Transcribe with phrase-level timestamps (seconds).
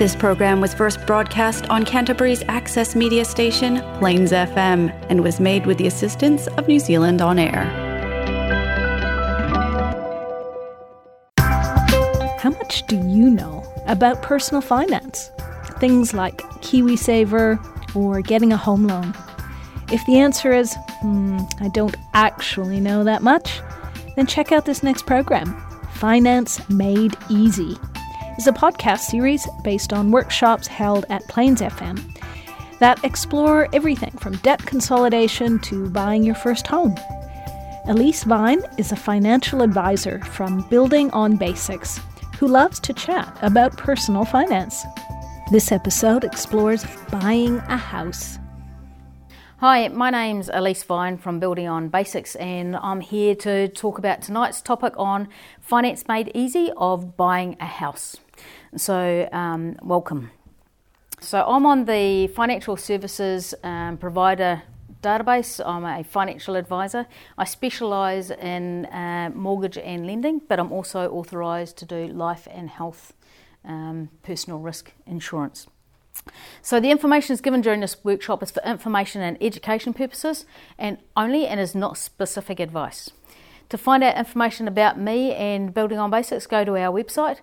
[0.00, 5.66] This program was first broadcast on Canterbury's access media station, Plains FM, and was made
[5.66, 7.64] with the assistance of New Zealand On Air.
[11.36, 15.30] How much do you know about personal finance?
[15.80, 19.14] Things like KiwiSaver or getting a home loan.
[19.92, 23.60] If the answer is, hmm, I don't actually know that much,
[24.16, 25.62] then check out this next program
[25.92, 27.76] Finance Made Easy.
[28.40, 32.02] It's a podcast series based on workshops held at Plains FM
[32.78, 36.94] that explore everything from debt consolidation to buying your first home.
[37.84, 42.00] Elise Vine is a financial advisor from Building on Basics
[42.38, 44.84] who loves to chat about personal finance.
[45.52, 48.38] This episode explores buying a house.
[49.58, 54.22] Hi, my name's Elise Vine from Building on Basics, and I'm here to talk about
[54.22, 55.28] tonight's topic on
[55.60, 58.16] finance made easy of buying a house.
[58.76, 60.30] So, um, welcome.
[61.20, 64.62] So, I'm on the financial services um, provider
[65.02, 65.60] database.
[65.64, 67.06] I'm a financial advisor.
[67.36, 72.70] I specialise in uh, mortgage and lending, but I'm also authorised to do life and
[72.70, 73.12] health
[73.64, 75.66] um, personal risk insurance.
[76.62, 80.44] So the information is given during this workshop is for information and education purposes
[80.78, 83.10] and only and is not specific advice.
[83.70, 87.38] To find out information about me and Building on Basics, go to our website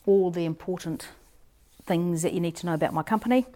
[0.05, 1.09] all the important
[1.83, 3.47] things that you need to know about my company.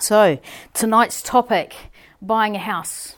[0.00, 0.38] So,
[0.72, 1.74] tonight's topic
[2.22, 3.16] buying a house.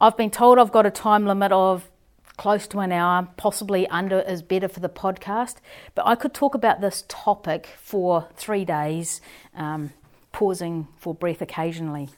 [0.00, 1.88] I've been told I've got a time limit of
[2.36, 5.56] close to an hour, possibly under is better for the podcast,
[5.94, 9.20] but I could talk about this topic for three days,
[9.54, 9.92] um,
[10.32, 12.08] pausing for breath occasionally.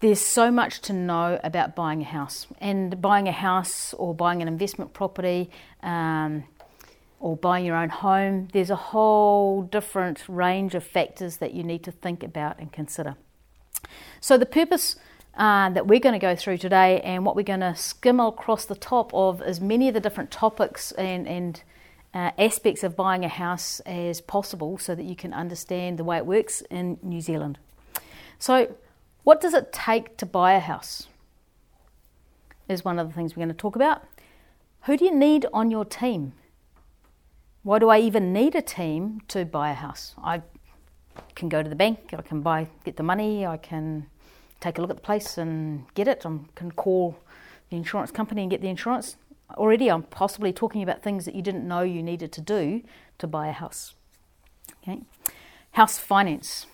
[0.00, 4.42] There's so much to know about buying a house, and buying a house or buying
[4.42, 5.50] an investment property.
[5.82, 6.44] Um,
[7.20, 11.82] or buying your own home, there's a whole different range of factors that you need
[11.82, 13.16] to think about and consider.
[14.20, 14.96] So, the purpose
[15.36, 18.64] uh, that we're going to go through today and what we're going to skim across
[18.64, 21.62] the top of is many of the different topics and, and
[22.14, 26.16] uh, aspects of buying a house as possible so that you can understand the way
[26.16, 27.58] it works in New Zealand.
[28.38, 28.76] So,
[29.24, 31.08] what does it take to buy a house?
[32.68, 34.02] Is one of the things we're going to talk about.
[34.82, 36.34] Who do you need on your team?
[37.62, 40.14] Why do I even need a team to buy a house?
[40.22, 40.42] I
[41.34, 44.06] can go to the bank, I can buy, get the money, I can
[44.60, 46.24] take a look at the place and get it.
[46.24, 47.18] I can call
[47.70, 49.16] the insurance company and get the insurance.
[49.54, 52.82] Already, I'm possibly talking about things that you didn't know you needed to do
[53.18, 53.94] to buy a house.
[54.82, 55.02] Okay,
[55.72, 56.66] house finance.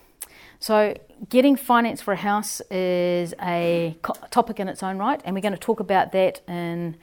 [0.59, 0.95] So,
[1.29, 3.97] getting finance for a house is a
[4.31, 6.97] topic in its own right, and we're going to talk about that in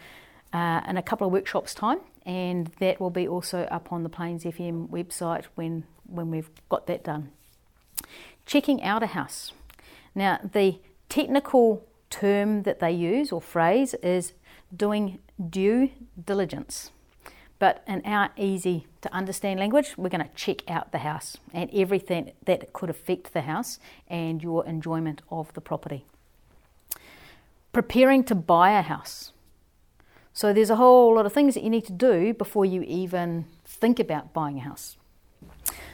[0.53, 4.09] uh, in a couple of workshops' time and that will be also up on the
[4.09, 7.31] Plains FM website when, when we've got that done.
[8.45, 9.53] Checking out a house.
[10.17, 10.79] Now, the
[11.09, 14.33] technical term that they use or phrase is
[14.75, 15.19] doing
[15.51, 15.91] due
[16.25, 16.89] diligence.
[17.59, 21.69] But in our easy to understand language, we're going to check out the house and
[21.71, 26.03] everything that could affect the house and your enjoyment of the property.
[27.71, 29.33] Preparing to buy a house.
[30.33, 33.45] So there's a whole lot of things that you need to do before you even
[33.65, 34.97] think about buying a house.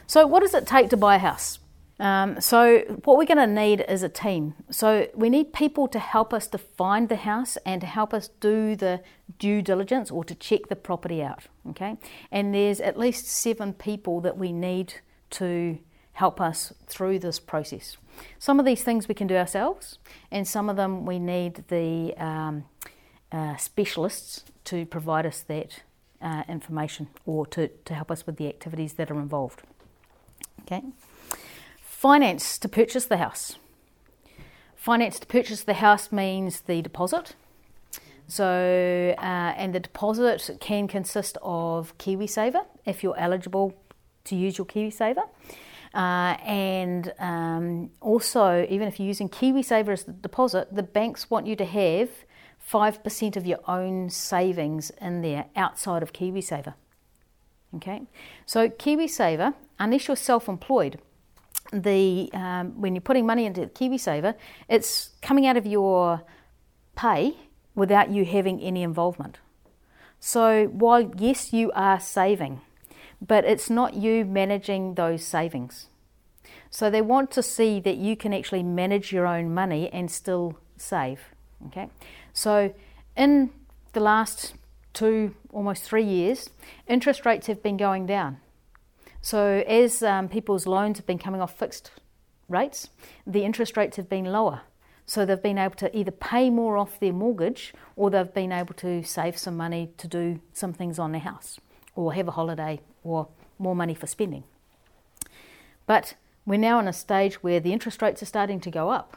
[0.07, 1.59] So, what does it take to buy a house?
[2.03, 4.55] Um, so, what we're going to need is a team.
[4.69, 8.27] So, we need people to help us to find the house and to help us
[8.41, 8.99] do the
[9.39, 11.45] due diligence or to check the property out.
[11.69, 11.95] Okay,
[12.29, 14.95] and there's at least seven people that we need
[15.29, 15.79] to
[16.11, 17.95] help us through this process.
[18.37, 19.97] Some of these things we can do ourselves,
[20.29, 22.65] and some of them we need the um,
[23.31, 25.83] uh, specialists to provide us that
[26.21, 29.61] uh, information or to, to help us with the activities that are involved.
[30.63, 30.83] Okay.
[32.03, 33.55] Finance to purchase the house.
[34.75, 37.33] Finance to purchase the house means the deposit.
[38.27, 43.73] So, uh, and the deposit can consist of KiwiSaver if you're eligible
[44.25, 45.23] to use your KiwiSaver.
[45.93, 51.47] Uh, and um, also, even if you're using KiwiSaver as the deposit, the banks want
[51.47, 52.09] you to have
[52.69, 56.73] 5% of your own savings in there outside of KiwiSaver.
[57.75, 58.01] Okay,
[58.45, 60.99] so KiwiSaver, unless you're self employed,
[61.73, 64.35] the um, when you're putting money into the KiwiSaver,
[64.69, 66.21] it's coming out of your
[66.95, 67.35] pay
[67.75, 69.39] without you having any involvement.
[70.19, 72.61] So while yes, you are saving,
[73.21, 75.87] but it's not you managing those savings.
[76.69, 80.57] So they want to see that you can actually manage your own money and still
[80.77, 81.19] save.
[81.67, 81.89] Okay,
[82.33, 82.73] so
[83.15, 83.51] in
[83.93, 84.55] the last
[84.93, 86.49] two, almost three years,
[86.87, 88.39] interest rates have been going down.
[89.23, 91.91] So as um, people's loans have been coming off fixed
[92.49, 92.89] rates,
[93.25, 94.63] the interest rates have been lower.
[95.05, 98.73] So they've been able to either pay more off their mortgage or they've been able
[98.75, 101.57] to save some money to do some things on their house
[101.95, 104.43] or have a holiday or more money for spending.
[105.87, 106.15] But
[106.45, 109.15] we're now in a stage where the interest rates are starting to go up.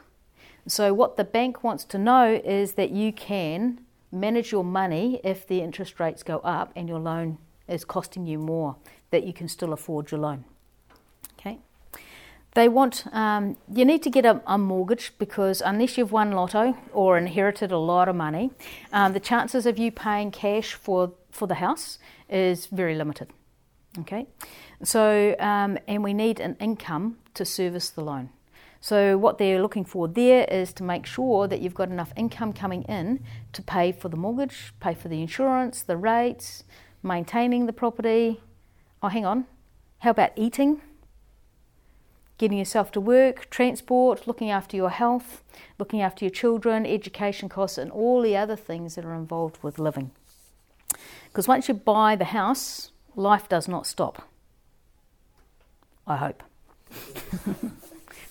[0.69, 3.81] So, what the bank wants to know is that you can
[4.13, 7.39] manage your money if the interest rates go up and your loan
[7.69, 8.77] is costing you more,
[9.11, 10.45] that you can still afford your loan.
[11.39, 11.59] Okay?
[12.55, 16.77] They want, um, you need to get a, a, mortgage because unless you've won lotto
[16.93, 18.51] or inherited a lot of money,
[18.93, 21.99] um, the chances of you paying cash for, for the house
[22.29, 23.29] is very limited.
[24.01, 24.27] Okay?
[24.83, 28.31] So, um, and we need an income to service the loan.
[28.81, 32.53] So, what they're looking for there is to make sure that you've got enough income
[32.53, 33.21] coming in
[33.53, 36.65] to pay for the mortgage, pay for the insurance, the rates,
[37.03, 38.41] maintaining the property.
[39.03, 39.47] Oh, hang on.
[40.01, 40.81] How about eating?
[42.39, 45.43] getting yourself to work, transport, looking after your health,
[45.79, 49.79] looking after your children, education costs, and all the other things that are involved with
[49.79, 50.11] living.
[51.29, 54.29] Because once you buy the house, life does not stop.
[56.07, 56.43] I hope.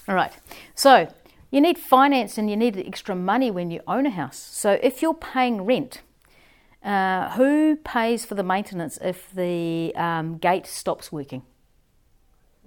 [0.08, 0.32] all right.
[0.76, 1.12] So,
[1.52, 4.38] you need finance and you need extra money when you own a house.
[4.38, 6.02] So, if you're paying rent,
[6.86, 11.42] uh, who pays for the maintenance if the um, gate stops working?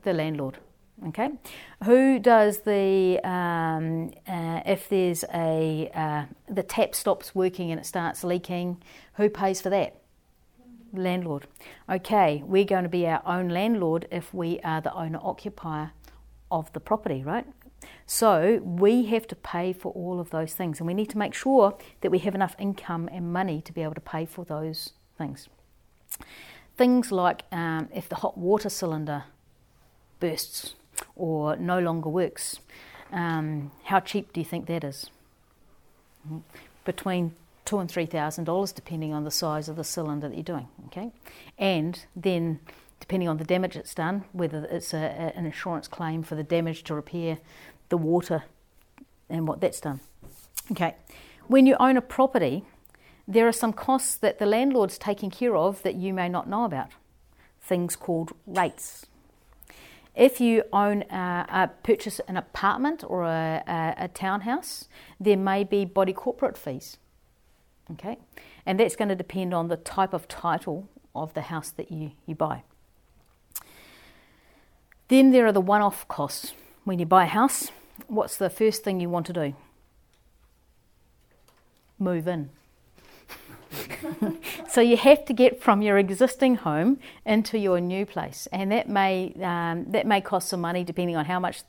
[0.03, 0.59] The landlord.
[1.09, 1.31] Okay,
[1.85, 7.85] who does the um, uh, if there's a uh, the tap stops working and it
[7.87, 8.83] starts leaking?
[9.15, 10.01] Who pays for that?
[10.93, 11.47] Landlord.
[11.89, 15.93] Okay, we're going to be our own landlord if we are the owner occupier
[16.51, 17.47] of the property, right?
[18.07, 21.35] So we have to pay for all of those things, and we need to make
[21.35, 24.93] sure that we have enough income and money to be able to pay for those
[25.17, 25.49] things.
[26.77, 29.25] Things like um, if the hot water cylinder
[30.21, 30.75] bursts
[31.17, 32.61] or no longer works.
[33.13, 35.11] Um, how cheap do you think that is?
[36.85, 40.43] Between two and three thousand dollars, depending on the size of the cylinder that you're
[40.43, 40.69] doing.
[40.87, 41.13] Okay,
[41.59, 42.61] and then
[43.01, 46.83] depending on the damage it's done, whether it's a, an insurance claim for the damage
[46.85, 47.39] to repair
[47.89, 48.45] the water
[49.29, 50.01] and what that's done.
[50.71, 50.97] Okay,
[51.47, 52.65] when you own a property,
[53.27, 56.65] there are some costs that the landlord's taking care of that you may not know
[56.65, 56.91] about.
[57.61, 59.07] Things called rates.
[60.15, 64.89] If you own a, a purchase an apartment or a, a, a townhouse,
[65.21, 66.97] there may be body corporate fees.
[67.93, 68.19] Okay,
[68.67, 72.13] and that's going to depend on the type of title of the house that you,
[72.27, 72.63] you buy.
[75.09, 76.53] Then there are the one off costs.
[76.85, 77.71] When you buy a house,
[78.07, 79.55] what's the first thing you want to do?
[81.99, 82.51] Move in.
[84.69, 88.89] so you have to get from your existing home into your new place, and that
[88.89, 91.63] may um, that may cost some money depending on how much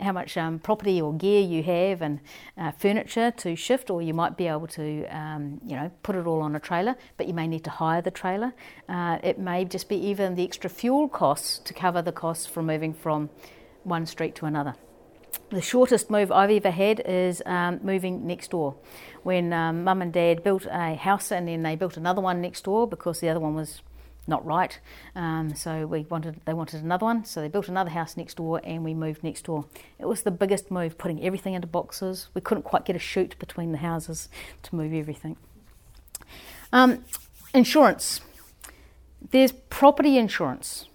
[0.00, 2.20] how much um, property or gear you have and
[2.58, 6.26] uh, furniture to shift, or you might be able to um, you know put it
[6.26, 8.52] all on a trailer, but you may need to hire the trailer.
[8.88, 12.62] Uh, it may just be even the extra fuel costs to cover the costs for
[12.62, 13.30] moving from
[13.84, 14.74] one street to another.
[15.50, 18.76] The shortest move I've ever had is um, moving next door.
[19.24, 22.62] When um, mum and dad built a house and then they built another one next
[22.62, 23.82] door because the other one was
[24.28, 24.78] not right.
[25.16, 28.60] Um, so we wanted they wanted another one, so they built another house next door
[28.62, 29.64] and we moved next door.
[29.98, 32.28] It was the biggest move, putting everything into boxes.
[32.32, 34.28] We couldn't quite get a chute between the houses
[34.62, 35.36] to move everything.
[36.72, 37.04] Um,
[37.52, 38.20] insurance.
[39.32, 40.86] There's property insurance.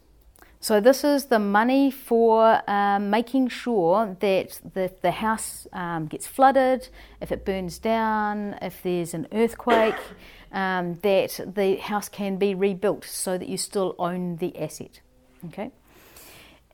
[0.65, 6.25] So this is the money for um, making sure that the, the house um, gets
[6.25, 6.89] flooded,
[7.21, 9.93] if it burns down, if there's an earthquake,
[10.51, 15.01] um, that the house can be rebuilt so that you still own the asset.
[15.49, 15.69] Okay.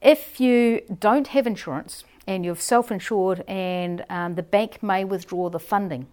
[0.00, 5.60] If you don't have insurance and you're self-insured, and um, the bank may withdraw the
[5.60, 6.06] funding.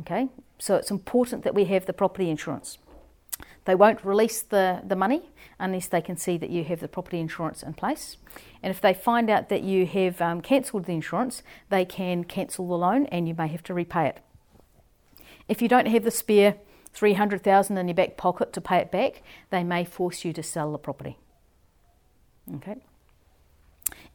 [0.00, 2.78] Okay, so it's important that we have the property insurance.
[3.66, 5.22] They won't release the, the money
[5.58, 8.16] unless they can see that you have the property insurance in place.
[8.62, 12.66] And if they find out that you have um, cancelled the insurance, they can cancel
[12.68, 14.20] the loan and you may have to repay it.
[15.48, 16.56] If you don't have the spare
[16.92, 20.72] 300,000 in your back pocket to pay it back, they may force you to sell
[20.72, 21.18] the property.
[22.54, 22.76] Okay?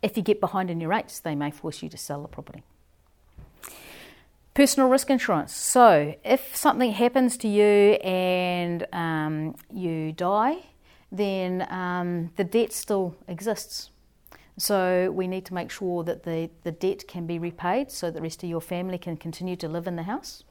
[0.01, 2.63] If you get behind in your rates, they may force you to sell the property.
[4.53, 5.55] Personal risk insurance.
[5.55, 10.58] So, if something happens to you and um, you die,
[11.12, 13.91] then um, the debt still exists.
[14.58, 18.22] So we need to make sure that the, the debt can be repaid so the
[18.22, 20.43] rest of your family can continue to live in the house.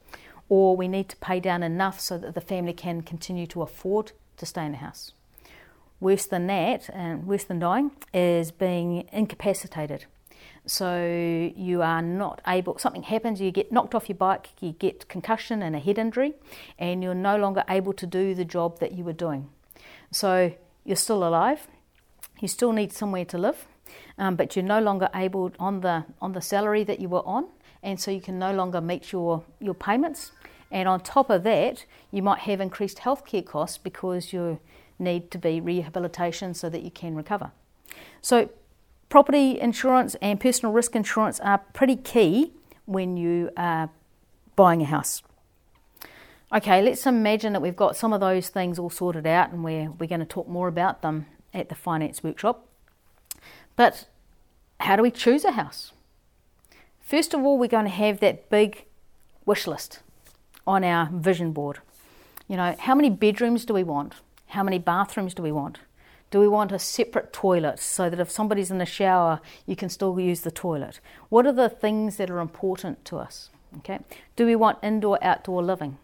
[0.49, 4.13] Or we need to pay down enough so that the family can continue to afford
[4.39, 5.13] to stay in the house.
[6.01, 10.07] Worse than that, and worse than dying, is being incapacitated.
[10.67, 15.09] So you are not able, something happens, you get knocked off your bike, you get
[15.09, 16.35] concussion and a head injury,
[16.79, 19.49] and you're no longer able to do the job that you were doing.
[20.11, 21.67] So you're still alive,
[22.41, 23.67] you still need somewhere to live,
[24.19, 27.49] um, but you're no longer able on the on the salary that you were on,
[27.83, 30.33] and so you can no longer meet your your payments.
[30.71, 34.61] And on top of that, you might have increased healthcare costs because you
[34.99, 37.51] need to be rehabilitation so that you can recover.
[38.21, 38.51] So
[39.11, 42.53] property insurance and personal risk insurance are pretty key
[42.87, 43.91] when you are
[44.57, 45.23] buying a house.
[46.53, 49.91] Okay, let's imagine that we've got some of those things all sorted out and we're,
[49.91, 52.67] we're going to talk more about them at the finance workshop.
[53.77, 54.09] But
[54.81, 55.93] how do we choose a house?
[57.01, 58.87] First of all, we're going to have that big
[59.45, 60.01] wish list
[60.67, 61.81] on our vision board.
[62.49, 64.15] You know, how many bedrooms do we want?
[64.47, 65.79] How many bathrooms do we want?
[66.31, 69.89] Do we want a separate toilet so that if somebody's in the shower, you can
[69.89, 71.01] still use the toilet?
[71.29, 73.51] What are the things that are important to us?
[73.79, 74.01] Okay.
[74.37, 75.99] Do we want indoor outdoor living?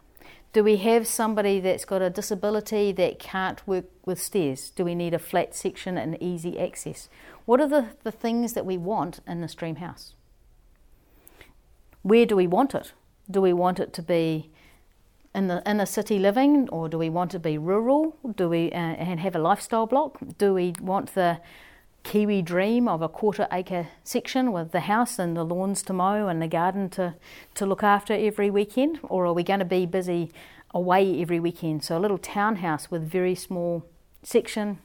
[0.52, 4.70] Do we have somebody that's got a disability that can't work with stairs?
[4.70, 7.08] Do we need a flat section and easy access?
[7.44, 10.14] What are the, the things that we want in this dream house?
[12.02, 12.92] Where do we want it?
[13.30, 14.50] Do we want it to be
[15.36, 18.16] in the inner city living, or do we want to be rural?
[18.36, 20.18] Do we uh, and have a lifestyle block?
[20.38, 21.40] Do we want the
[22.04, 26.28] Kiwi dream of a quarter acre section with the house and the lawns to mow
[26.28, 27.14] and the garden to,
[27.54, 28.98] to look after every weekend?
[29.02, 30.32] Or are we going to be busy
[30.70, 31.84] away every weekend?
[31.84, 33.84] So, a little townhouse with very small
[34.22, 34.78] section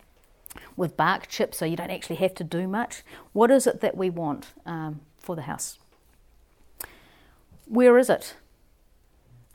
[0.75, 3.03] with bark chips so you don't actually have to do much.
[3.31, 5.79] What is it that we want um, for the house?
[7.67, 8.36] Where is it?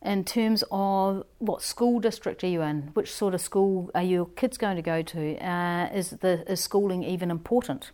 [0.03, 2.91] In terms of what school district are you in?
[2.95, 5.37] Which sort of school are your kids going to go to?
[5.45, 7.91] Uh, is the is schooling even important?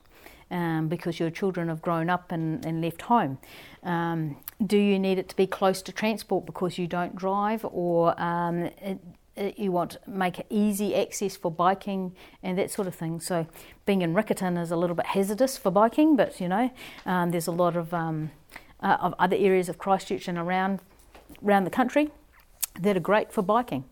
[0.50, 3.38] Um, because your children have grown up and, and left home.
[3.82, 8.20] Um, do you need it to be close to transport because you don't drive, or
[8.20, 8.98] um, it,
[9.34, 13.18] it, you want to make easy access for biking and that sort of thing?
[13.18, 13.46] So,
[13.86, 16.70] being in Riccarton is a little bit hazardous for biking, but you know,
[17.06, 18.30] um, there's a lot of um,
[18.82, 20.80] uh, of other areas of Christchurch and around
[21.44, 22.10] around the country
[22.80, 23.84] that are great for biking.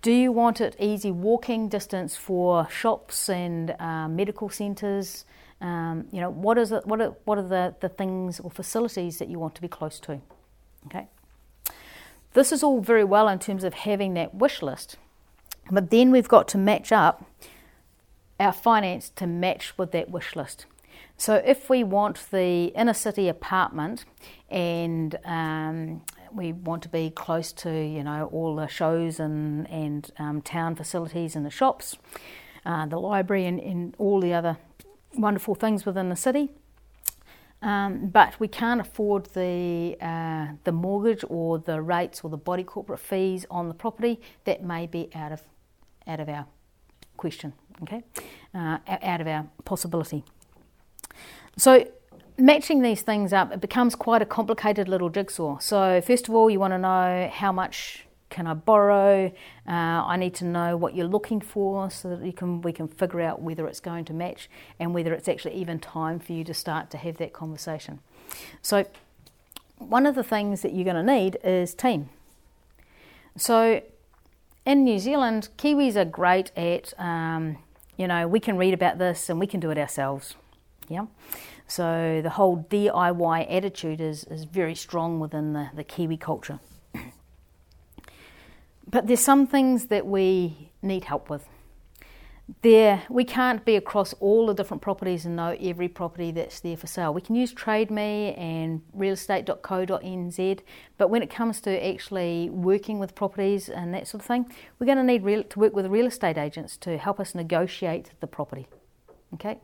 [0.00, 5.24] Do you want it easy walking distance for shops and uh, medical centres?
[5.60, 6.86] Um, you know, what is it?
[6.86, 9.98] What are, what are the, the things or facilities that you want to be close
[10.00, 10.20] to?
[10.86, 11.08] Okay.
[12.34, 14.96] This is all very well in terms of having that wish list,
[15.70, 17.24] but then we've got to match up
[18.38, 20.66] our finance to match with that wish list.
[21.16, 24.04] So if we want the inner city apartment
[24.48, 26.02] and um,
[26.34, 30.74] we want to be close to you know all the shows and and um, town
[30.74, 31.96] facilities and the shops,
[32.64, 34.56] uh, the library and, and, all the other
[35.14, 36.50] wonderful things within the city.
[37.60, 42.64] Um, but we can't afford the uh, the mortgage or the rates or the body
[42.64, 44.20] corporate fees on the property.
[44.44, 45.42] That may be out of
[46.06, 46.46] out of our
[47.16, 47.52] question.
[47.82, 48.02] Okay,
[48.54, 50.24] uh, out of our possibility.
[51.56, 51.84] So
[52.38, 55.58] matching these things up, it becomes quite a complicated little jigsaw.
[55.58, 59.32] So, first of all, you want to know how much can I borrow?
[59.66, 62.88] Uh, I need to know what you're looking for so that you can we can
[62.88, 66.44] figure out whether it's going to match and whether it's actually even time for you
[66.44, 68.00] to start to have that conversation.
[68.62, 68.86] So,
[69.78, 72.10] one of the things that you're going to need is team.
[73.36, 73.82] So,
[74.66, 77.56] in New Zealand, Kiwis are great at, um,
[77.96, 80.34] you know, we can read about this and we can do it ourselves.
[80.88, 81.06] Yeah.
[81.68, 86.60] So the whole DIY attitude is, is very strong within the, the Kiwi culture.
[88.90, 91.46] but there's some things that we need help with.
[92.62, 96.78] There, we can't be across all the different properties and know every property that's there
[96.78, 97.12] for sale.
[97.12, 100.60] We can use TradeMe and realestate.co.nz,
[100.96, 104.86] but when it comes to actually working with properties and that sort of thing, we're
[104.86, 108.26] going to need real, to work with real estate agents to help us negotiate the
[108.26, 108.66] property.
[109.34, 109.58] Okay,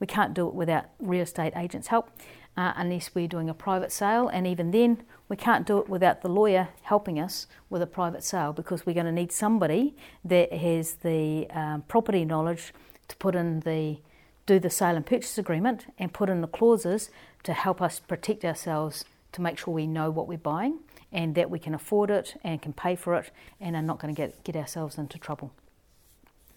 [0.00, 2.10] we can't do it without real estate agents' help
[2.56, 6.22] uh, unless we're doing a private sale, and even then, we can't do it without
[6.22, 10.52] the lawyer helping us with a private sale because we're going to need somebody that
[10.52, 12.72] has the um, property knowledge
[13.08, 13.98] to put in the
[14.46, 17.10] do the sale and purchase agreement and put in the clauses
[17.42, 20.78] to help us protect ourselves to make sure we know what we're buying
[21.10, 24.14] and that we can afford it and can pay for it and are not going
[24.14, 25.50] to get, get ourselves into trouble.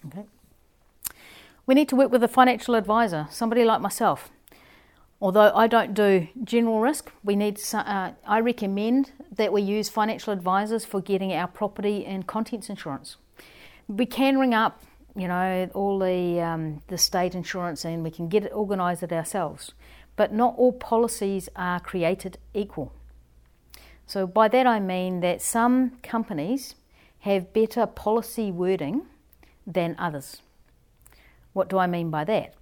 [0.06, 0.24] Okay.
[1.68, 4.30] We need to work with a financial advisor, somebody like myself.
[5.20, 7.60] Although I don't do general risk, we need.
[7.74, 13.18] Uh, I recommend that we use financial advisors for getting our property and contents insurance.
[13.86, 14.82] We can ring up,
[15.14, 19.12] you know, all the um, the state insurance, and we can get it organised it
[19.12, 19.72] ourselves.
[20.16, 22.94] But not all policies are created equal.
[24.06, 26.76] So by that I mean that some companies
[27.20, 29.02] have better policy wording
[29.66, 30.40] than others.
[31.52, 32.54] What do I mean by that?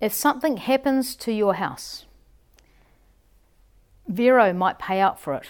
[0.00, 2.06] If something happens to your house,
[4.08, 5.48] Vero might pay out for it,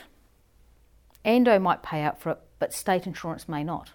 [1.24, 3.92] Ando might pay out for it, but state insurance may not.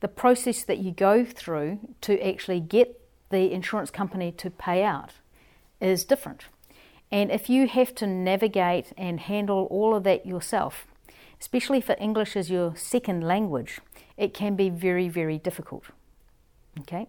[0.00, 5.12] The process that you go through to actually get the insurance company to pay out
[5.80, 6.44] is different.
[7.10, 10.86] And if you have to navigate and handle all of that yourself,
[11.40, 13.80] especially if English is your second language,
[14.16, 15.84] it can be very, very difficult.
[16.80, 17.08] Okay?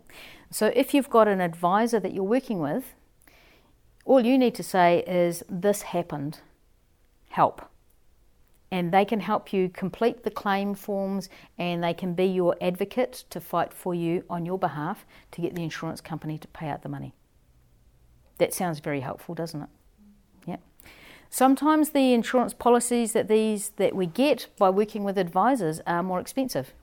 [0.49, 2.95] So if you've got an advisor that you're working with,
[4.05, 6.39] all you need to say is, This happened,
[7.29, 7.69] help.
[8.71, 13.23] And they can help you complete the claim forms and they can be your advocate
[13.29, 16.83] to fight for you on your behalf to get the insurance company to pay out
[16.83, 17.13] the money.
[18.39, 19.69] That sounds very helpful, doesn't it?
[20.45, 20.57] Yeah.
[21.29, 26.19] Sometimes the insurance policies that these that we get by working with advisors are more
[26.19, 26.73] expensive.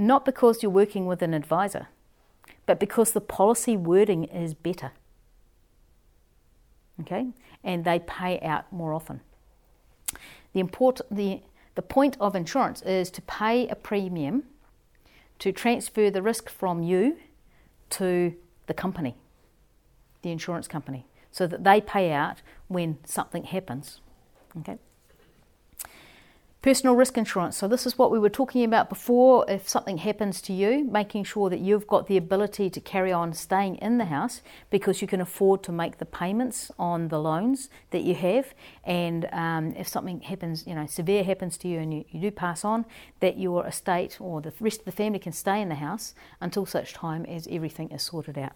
[0.00, 1.88] Not because you're working with an advisor,
[2.64, 4.92] but because the policy wording is better.
[7.02, 7.26] Okay?
[7.62, 9.20] And they pay out more often.
[10.54, 11.42] The, import, the,
[11.74, 14.44] the point of insurance is to pay a premium
[15.38, 17.18] to transfer the risk from you
[17.90, 18.34] to
[18.68, 19.16] the company,
[20.22, 24.00] the insurance company, so that they pay out when something happens.
[24.60, 24.78] Okay?
[26.62, 27.56] Personal risk insurance.
[27.56, 29.46] So, this is what we were talking about before.
[29.48, 33.32] If something happens to you, making sure that you've got the ability to carry on
[33.32, 37.70] staying in the house because you can afford to make the payments on the loans
[37.92, 38.52] that you have.
[38.84, 42.30] And um, if something happens, you know, severe happens to you and you, you do
[42.30, 42.84] pass on,
[43.20, 46.66] that your estate or the rest of the family can stay in the house until
[46.66, 48.52] such time as everything is sorted out.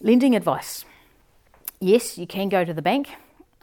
[0.00, 0.84] Lending advice.
[1.78, 3.10] Yes, you can go to the bank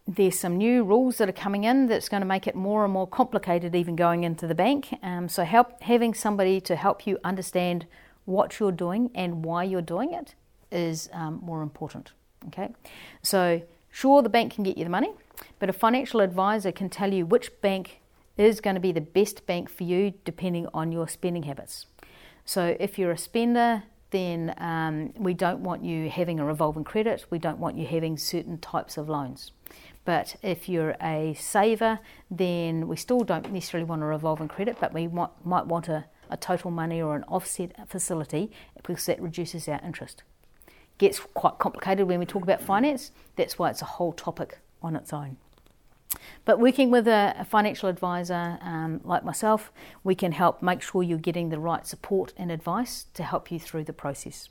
[0.08, 2.94] there's some new rules that are coming in that's going to make it more and
[2.94, 4.98] more complicated even going into the bank.
[5.04, 7.86] Um, so help having somebody to help you understand
[8.26, 10.36] what you're doing and why you're doing it
[10.72, 12.12] is um, more important.
[12.48, 12.70] Okay,
[13.22, 15.12] so sure the bank can get you the money,
[15.60, 18.00] but a financial advisor can tell you which bank
[18.38, 21.88] is going to be the best bank for you depending on your spending habits.
[22.46, 27.26] So if you're a spender, then um, we don't want you having a revolving credit.
[27.30, 29.52] We don't want you having certain types of loans.
[30.08, 32.00] But if you're a saver,
[32.32, 36.06] then we still don't necessarily want a revolving credit, but we might, might want a,
[36.30, 40.24] a total money or an offset facility because that reduces our interest.
[40.98, 44.96] Gets quite complicated when we talk about finance, that's why it's a whole topic on
[44.96, 45.36] its own.
[46.46, 49.74] But working with a, a financial advisor um, like myself,
[50.06, 53.60] we can help make sure you're getting the right support and advice to help you
[53.60, 54.48] through the process.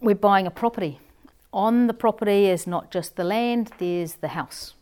[0.00, 0.98] We're buying a property
[1.54, 4.74] on the property is not just the land, there's the house.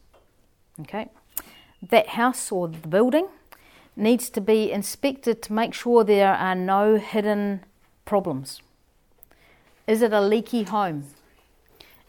[0.80, 1.08] Okay?
[1.90, 3.28] That house or the building
[3.94, 7.64] needs to be inspected to make sure there are no hidden
[8.04, 8.62] problems.
[9.86, 11.04] Is it a leaky home?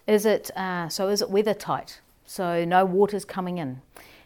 [0.08, 1.10] Is it uh, so?
[1.10, 2.00] Is it weather tight?
[2.26, 3.82] So no water's coming in.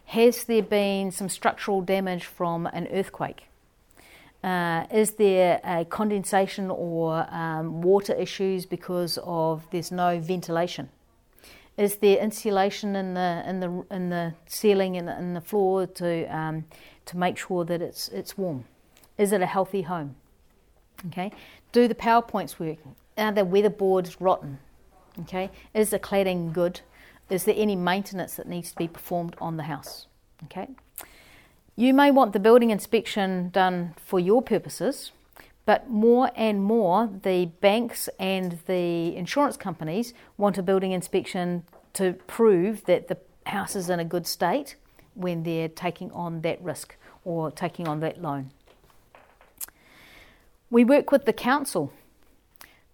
[0.06, 3.47] Has there been some structural damage from an earthquake?
[4.44, 10.90] Uh, is there a condensation or um, water issues because of there's no ventilation?
[11.78, 16.26] Is there insulation in the in the in the ceiling and in the floor to
[16.36, 16.66] um,
[17.06, 18.66] to make sure that it's it's warm?
[19.18, 20.16] Is it a healthy home?
[21.08, 21.32] Okay.
[21.72, 22.78] Do the power points work?
[23.18, 24.60] Are the weatherboards rotten?
[25.22, 25.52] Okay.
[25.74, 26.82] Is the cladding good?
[27.30, 30.08] Is there any maintenance that needs to be performed on the house?
[30.46, 30.70] Okay.
[31.80, 35.12] You may want the building inspection done for your purposes,
[35.64, 42.14] but more and more the banks and the insurance companies want a building inspection to
[42.26, 44.76] prove that the house is in a good state
[45.14, 48.50] when they're taking on that risk or taking on that loan.
[50.72, 51.94] We work with the council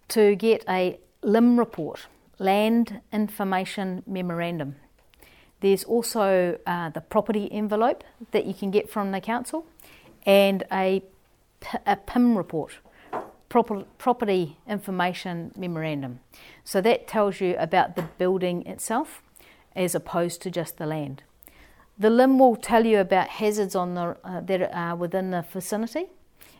[0.08, 2.06] to get a LIM report,
[2.38, 4.76] Land Information Memorandum.
[5.64, 9.64] There's also uh, the property envelope that you can get from the council
[10.26, 11.02] and a,
[11.86, 12.72] a PIM report,
[13.48, 16.20] property information memorandum.
[16.64, 19.22] So that tells you about the building itself
[19.74, 21.22] as opposed to just the land.
[21.98, 26.08] The LIM will tell you about hazards on the, uh, that are within the vicinity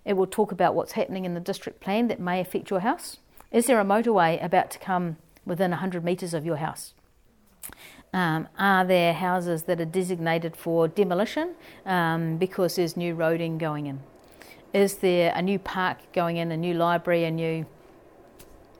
[0.07, 3.19] It will talk about what's happening in the district plan that may affect your house.
[3.53, 6.95] Is there a motorway about to come within 100 metres of your house?
[8.15, 13.87] Um, are there houses that are designated for demolition um, because there's new roading going
[13.87, 13.99] in?
[14.73, 17.67] Is there a new park going in, a new library, a new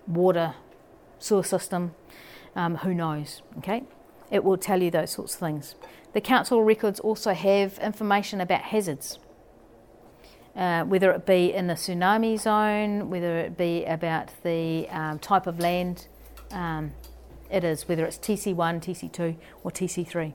[0.07, 0.55] water
[1.19, 1.97] sewer system?
[2.55, 3.43] Um, who knows?
[3.59, 3.83] Okay,
[4.31, 5.75] it will tell you those sorts of things.
[6.13, 9.19] The council records also have information about hazards,
[10.55, 15.49] uh, whether it be in the tsunami zone, whether it be about the um, type
[15.49, 16.07] of land
[16.53, 16.93] um,
[17.55, 20.35] it is, whether it's TC1, TC2, or TC3.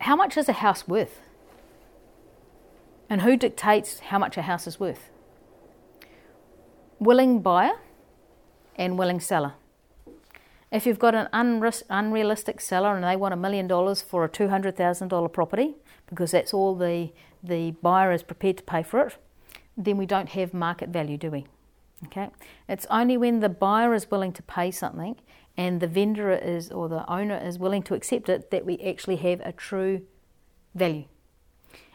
[0.00, 1.20] How much is a house worth?
[3.08, 5.08] And who dictates how much a house is worth?
[6.98, 7.72] Willing buyer
[8.76, 9.54] and willing seller.
[10.70, 15.32] If you've got an unrealistic seller and they want a million dollars for a $200,000
[15.32, 17.12] property, because that's all the,
[17.42, 19.16] the buyer is prepared to pay for it,
[19.76, 21.46] then we don't have market value, do we?
[22.04, 22.28] Okay,
[22.68, 25.16] it's only when the buyer is willing to pay something
[25.56, 29.16] and the vendor is or the owner is willing to accept it that we actually
[29.16, 30.02] have a true
[30.74, 31.04] value.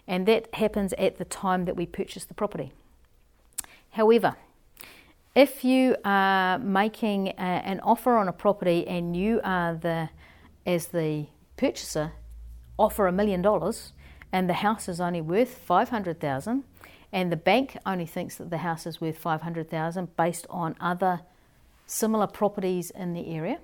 [0.08, 2.72] And that happens at the time that we purchase the property.
[3.92, 4.36] However,
[5.36, 10.10] if you are making a, an offer on a property and you are the,
[10.66, 12.14] as the purchaser,
[12.80, 13.94] offer a million dollars
[14.32, 16.64] and the house is only worth 500,000
[17.14, 21.22] and the bank only thinks that the house is worth 500,000 based on other
[21.86, 23.60] similar properties in the area,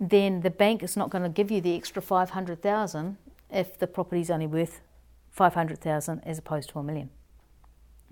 [0.00, 3.16] then the bank is not going to give you the extra 500,000
[3.50, 4.80] if the property is only worth
[5.30, 7.10] 500,000 as opposed to a million.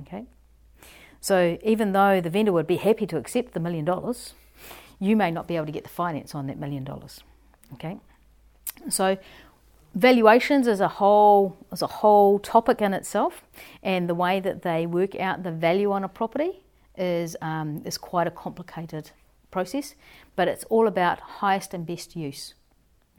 [0.03, 0.27] Okay?
[1.21, 4.35] So even though the vendor would be happy to accept the million dollars,
[5.01, 7.23] you may not be able to get the finance on that million dollars.
[7.75, 7.99] Okay?
[8.91, 9.17] So
[9.95, 13.43] valuations is a whole is a whole topic in itself,
[13.83, 16.63] and the way that they work out the value on a property
[16.97, 19.11] is um, is quite a complicated
[19.51, 19.95] process.
[20.37, 22.55] But it's all about highest and best use.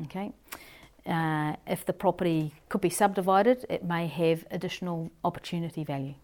[0.03, 0.33] Okay,
[1.05, 6.15] uh, if the property could be subdivided, it may have additional opportunity value.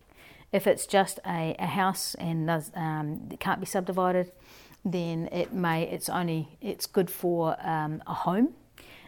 [0.51, 4.33] If it's just a, a house and does, um, it can't be subdivided,
[4.83, 8.53] then it may it's only it's good for um, a home.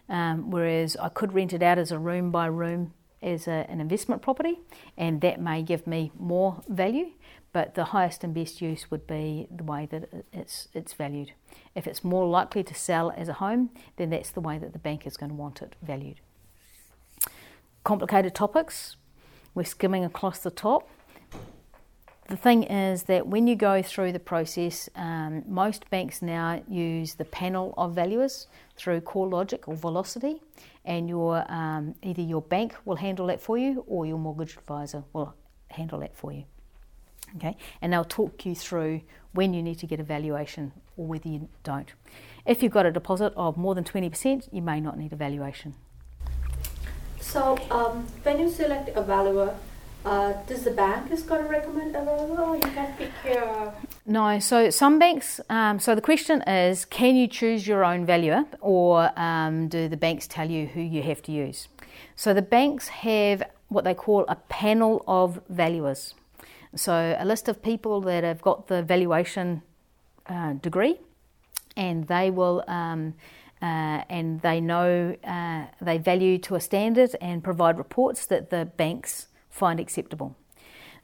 [0.09, 3.79] Um, whereas I could rent it out as a room by room as a, an
[3.79, 4.59] investment property,
[4.97, 7.11] and that may give me more value.
[7.53, 11.31] But the highest and best use would be the way that it's it's valued.
[11.75, 14.79] If it's more likely to sell as a home, then that's the way that the
[14.79, 16.19] bank is going to want it valued.
[17.83, 18.97] Complicated topics.
[19.55, 20.89] We're skimming across the top
[22.29, 27.15] the thing is that when you go through the process, um, most banks now use
[27.15, 30.41] the panel of valuers through CoreLogic or Valocity,
[30.85, 35.03] and your um, either your bank will handle that for you or your mortgage advisor
[35.11, 35.33] will
[35.69, 36.45] handle that for you.
[37.35, 39.01] Okay, and they'll talk you through
[39.33, 41.91] when you need to get a valuation or whether you don't.
[42.45, 45.73] If you've got a deposit of more than 20%, you may not need a valuation.
[47.19, 49.55] So, um, when you select a valuer,
[50.05, 53.73] uh, does the bank has got to recommend a valuer or you can pick your...
[54.05, 58.43] No, so some banks, um, so the question is can you choose your own valuer
[58.59, 61.69] or um, do the banks tell you who you have to use?
[62.15, 66.13] So the banks have what they call a panel of valuers.
[66.75, 69.61] So a list of people that have got the valuation
[70.27, 70.99] uh, degree
[71.77, 72.63] and they will.
[72.67, 73.13] Um,
[73.61, 78.65] uh, and they know uh, they value to a standard and provide reports that the
[78.65, 80.35] banks find acceptable.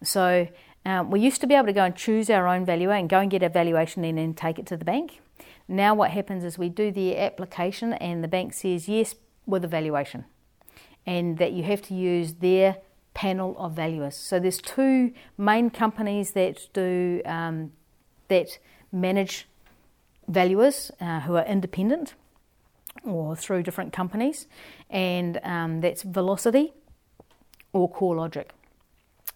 [0.04, 0.48] So
[0.86, 3.20] um, we used to be able to go and choose our own valuer and go
[3.20, 5.22] and get a valuation in and take it to the bank.
[5.68, 9.68] Now what happens is we do the application and the bank says yes with a
[9.68, 10.26] valuation,
[11.06, 12.78] and that you have to use their
[13.14, 14.16] panel of valuers.
[14.16, 17.72] So there's two main companies that do um,
[18.28, 18.60] that
[18.92, 19.48] manage
[20.28, 22.16] valuers uh, who are independent
[23.04, 24.48] or through different companies,
[24.90, 26.74] and um, that's Valocity
[27.73, 28.49] or CoreLogic.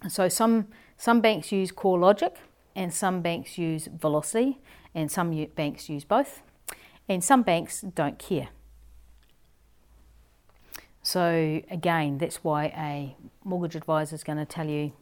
[0.10, 0.68] So some
[0.98, 2.36] some banks use CoreLogic
[2.76, 4.58] and some banks use Valocity
[4.96, 6.42] and some banks use both
[7.08, 8.50] and some banks don't care.
[11.02, 14.94] So again, that's why a mortgage advisor is going to tell you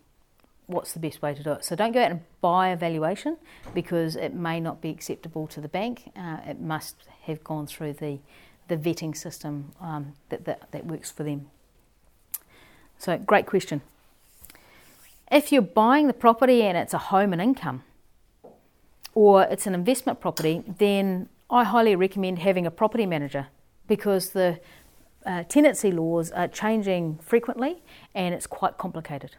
[0.65, 1.65] what's the best way to do it.
[1.65, 3.37] So don't go out and buy a valuation
[3.73, 6.11] because it may not be acceptable to the bank.
[6.15, 8.19] Uh, it must have gone through the
[8.67, 11.47] the vetting system um, that, that that works for them.
[13.01, 13.81] So, great question.
[15.31, 17.81] If you're buying the property and it's a home and income,
[19.15, 23.47] or it's an investment property, then I highly recommend having a property manager
[23.87, 24.59] because the
[25.25, 27.81] uh, tenancy laws are changing frequently
[28.13, 29.31] and it's quite complicated.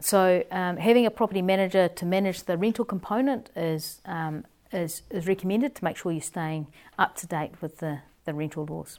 [0.00, 5.26] So, um, having a property manager to manage the rental component is, um, is, is
[5.26, 6.66] recommended to make sure you're staying
[6.98, 8.98] up to date with the, the rental laws.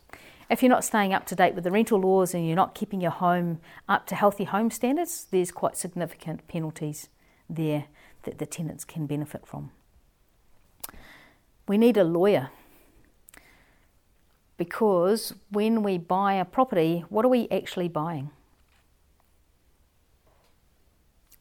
[0.50, 3.02] If you're not staying up to date with the rental laws and you're not keeping
[3.02, 7.10] your home up to healthy home standards, there's quite significant penalties
[7.50, 7.86] there
[8.24, 9.72] that the tenants can benefit from.
[11.68, 12.50] We need a lawyer
[14.58, 18.30] because when we buy a property, what are we actually buying?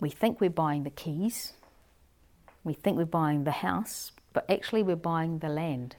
[0.01, 1.53] We think we're buying the keys,
[2.65, 5.97] we think we're buying the house, but actually we're buying the land.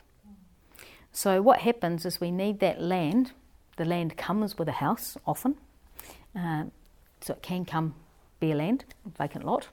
[1.15, 3.33] So, what happens is we need that land.
[3.77, 5.55] The land comes with a house often,
[6.35, 6.65] uh,
[7.21, 7.93] so it can come
[8.39, 8.83] bare land,
[9.17, 9.67] vacant lot.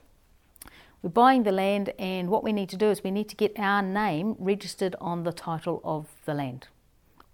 [1.01, 3.53] We're buying the land, and what we need to do is we need to get
[3.57, 6.67] our name registered on the title of the land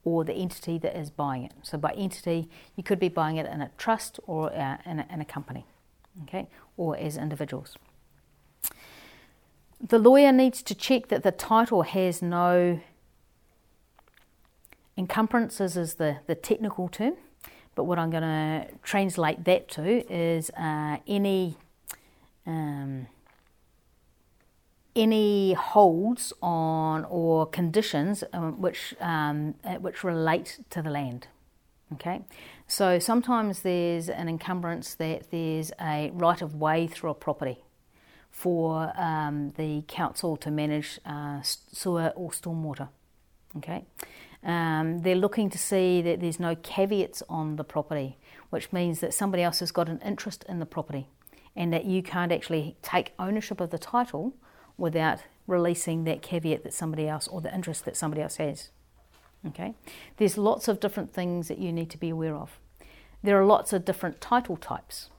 [0.06, 1.52] or the entity that is buying it.
[1.64, 5.08] So, by entity, you could be buying it in a trust or uh, in, a,
[5.12, 5.66] in a company,
[6.24, 7.78] okay, or as individuals.
[9.86, 12.80] The lawyer needs to check that the title has no
[14.98, 17.16] encumbrances, is the, the technical term,
[17.76, 21.58] but what I'm going to translate that to is uh, any.
[22.46, 23.08] Um,
[24.98, 31.28] any holds on or conditions um, which um, uh, which relate to the land.
[31.94, 32.22] Okay,
[32.68, 37.64] so sometimes there's an encumbrance that there's a right of way through a property
[38.30, 42.90] for um, the council to manage uh, sewer or stormwater.
[43.58, 43.86] Okay,
[44.48, 48.18] um, they're looking to see that there's no caveats on the property,
[48.50, 51.10] which means that somebody else has got an interest in the property,
[51.54, 54.34] and that you can't actually take ownership of the title
[54.78, 58.70] without releasing that caveat that somebody else or the interest that somebody else has.
[59.46, 59.74] Okay?
[60.16, 62.58] There's lots of different things that you need to be aware of.
[63.22, 65.10] There are lots of different title types.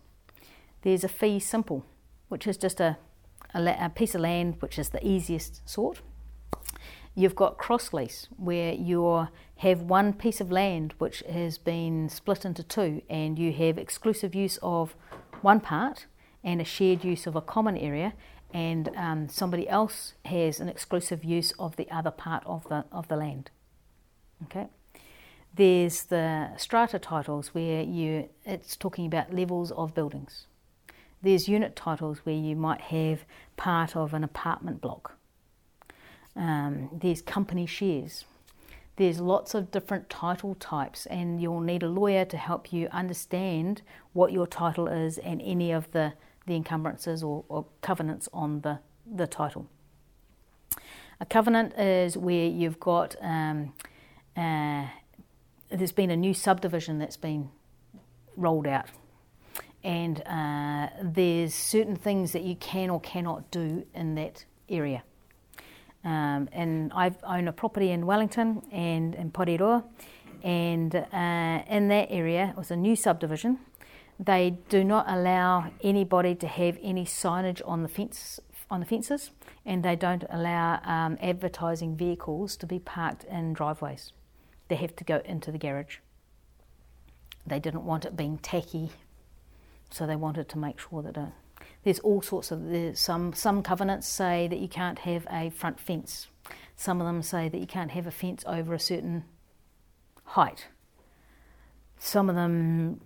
[0.83, 1.85] There's a fee simple,
[2.29, 2.97] which is just a,
[3.53, 6.01] a, a piece of land which is the easiest sort.
[7.18, 9.26] You've got cross lease, where you
[9.57, 14.37] have one piece of land which has been split into two, and you have exclusive
[14.37, 14.94] use of
[15.40, 16.07] one part
[16.44, 18.14] and a shared use of a common area,
[18.54, 23.09] and um, somebody else has an exclusive use of the other part of the of
[23.09, 23.50] the land.
[24.44, 24.68] Okay.
[25.52, 30.46] There's the strata titles where you it's talking about levels of buildings.
[31.20, 33.24] There's unit titles where you might have
[33.57, 35.17] part of an apartment block.
[36.38, 38.24] Um, there's company shares.
[38.96, 43.83] There's lots of different title types, and you'll need a lawyer to help you understand
[44.12, 46.14] what your title is and any of the
[46.48, 49.68] the encumbrances or, or covenants on the, the title.
[51.20, 53.74] A covenant is where you've got, um,
[54.37, 54.87] uh,
[55.70, 57.51] there's been a new subdivision that's been
[58.37, 58.87] rolled out,
[59.85, 65.03] and uh, there's certain things that you can or cannot do in that area.
[66.05, 69.85] Um, and I own a property in Wellington and in Porirua,
[70.43, 73.59] and uh, in that area it was a new subdivision,
[74.19, 79.31] they do not allow anybody to have any signage on the fence on the fences,
[79.65, 84.13] and they don't allow um, advertising vehicles to be parked in driveways.
[84.69, 85.99] They have to go into the garage.
[87.47, 88.91] They didn't want it being tacky,
[89.91, 91.33] so they wanted to make sure that it,
[91.85, 95.81] there's all sorts of there's some some covenants say that you can't have a front
[95.81, 96.29] fence.
[96.77, 99.25] Some of them say that you can't have a fence over a certain
[100.25, 100.69] height.
[101.99, 103.01] Some of them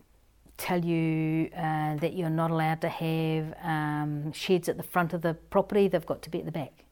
[0.58, 5.22] tell you uh, that you're not allowed to have um, sheds at the front of
[5.22, 6.84] the property, they've got to be at the back.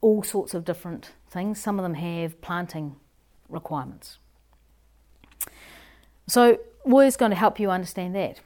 [0.00, 1.60] All sorts of different things.
[1.60, 2.96] Some of them have planting
[3.48, 4.18] requirements.
[6.26, 8.40] So, is going to help you understand that.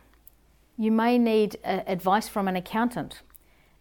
[0.76, 3.22] You may need uh, advice from an accountant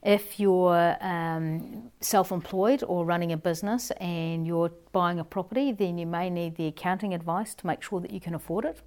[0.03, 5.97] if you're um, self employed or running a business and you're buying a property, then
[5.97, 8.81] you may need the accounting advice to make sure that you can afford it.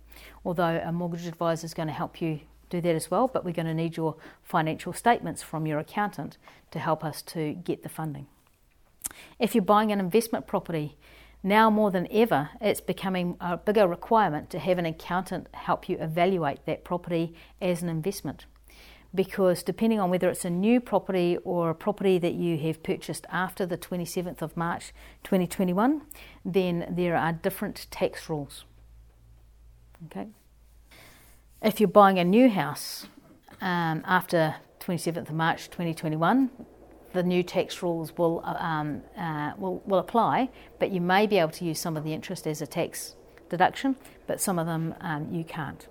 [0.45, 3.55] Although a mortgage advisor is going to help you do that as well, but we're
[3.55, 6.37] going to need your financial statements from your accountant
[6.71, 8.27] to help us to get the funding.
[9.38, 10.99] If you're buying an investment property,
[11.46, 15.96] now more than ever, it's becoming a bigger requirement to have an accountant help you
[16.00, 18.46] evaluate that property as an investment
[19.16, 23.26] because depending on whether it's a new property or a property that you have purchased
[23.30, 24.92] after the 27th of March
[25.24, 26.02] 2021,
[26.44, 28.64] then there are different tax rules.
[30.06, 30.28] Okay.
[31.62, 33.06] If you're buying a new house
[33.61, 36.50] um, after 27th of March 2021,
[37.12, 41.38] the new tax rules will, uh, um, uh, will, will apply, but you may be
[41.38, 43.16] able to use some of the interest as a tax
[43.49, 45.88] deduction, but some of them um, you can't.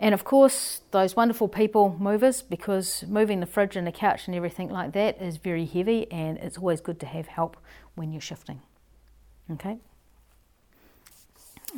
[0.00, 4.36] And of course, those wonderful people movers, because moving the fridge and the couch and
[4.36, 7.56] everything like that is very heavy, and it's always good to have help
[7.96, 8.62] when you're shifting.
[9.50, 9.78] Okay?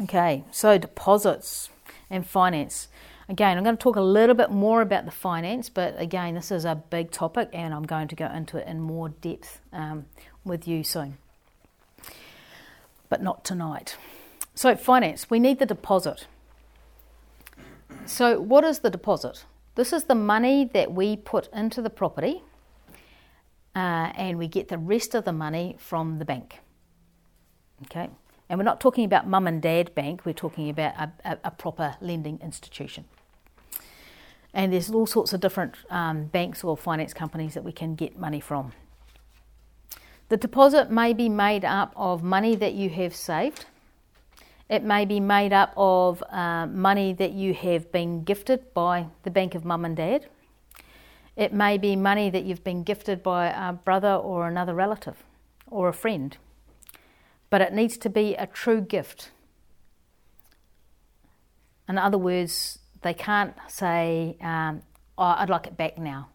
[0.03, 1.71] Okay, so deposits
[2.11, 2.89] and finance.
[3.31, 6.51] Again, I'm going to talk a little bit more about the finance, but again, this
[6.51, 10.07] is a big topic and I'm going to go into it in more depth um,
[10.45, 11.17] with you soon.
[13.09, 13.97] But not tonight.
[14.57, 16.27] So, finance, we need the deposit.
[18.05, 19.45] So, what is the deposit?
[19.77, 22.43] This is the money that we put into the property
[23.77, 26.59] uh, and we get the rest of the money from the bank.
[27.85, 28.11] Okay,
[28.49, 31.51] and we're not talking about mum and dad bank, we're talking about a, a, a
[31.53, 33.05] proper lending institution.
[34.53, 38.19] And there's all sorts of different um, banks or finance companies that we can get
[38.19, 38.73] money from.
[40.29, 43.67] The deposit may be made up of money that you have saved.
[44.69, 49.31] It may be made up of uh, money that you have been gifted by the
[49.31, 50.27] bank of mum and dad.
[51.37, 55.25] It may be money that you've been gifted by a brother or another relative
[55.69, 56.37] or a friend.
[57.49, 59.31] But it needs to be a true gift.
[61.89, 64.83] In other words, they can't say, um,
[65.17, 66.29] oh, I'd like it back now.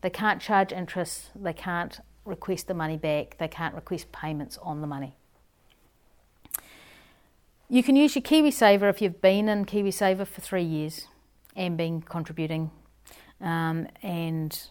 [0.00, 4.80] They can't charge interest, they can't request the money back, they can't request payments on
[4.80, 5.14] the money.
[7.68, 11.06] You can use your KiwiSaver if you've been in KiwiSaver for three years
[11.56, 12.70] and been contributing,
[13.40, 14.68] um, and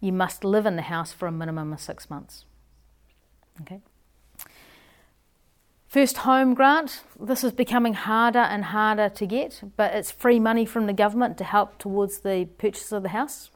[0.00, 2.44] you must live in the house for a minimum of six months.
[3.60, 3.80] Okay.
[5.92, 10.64] First home grant, this is becoming harder and harder to get, but it's free money
[10.64, 13.50] from the government to help towards the purchase of the house.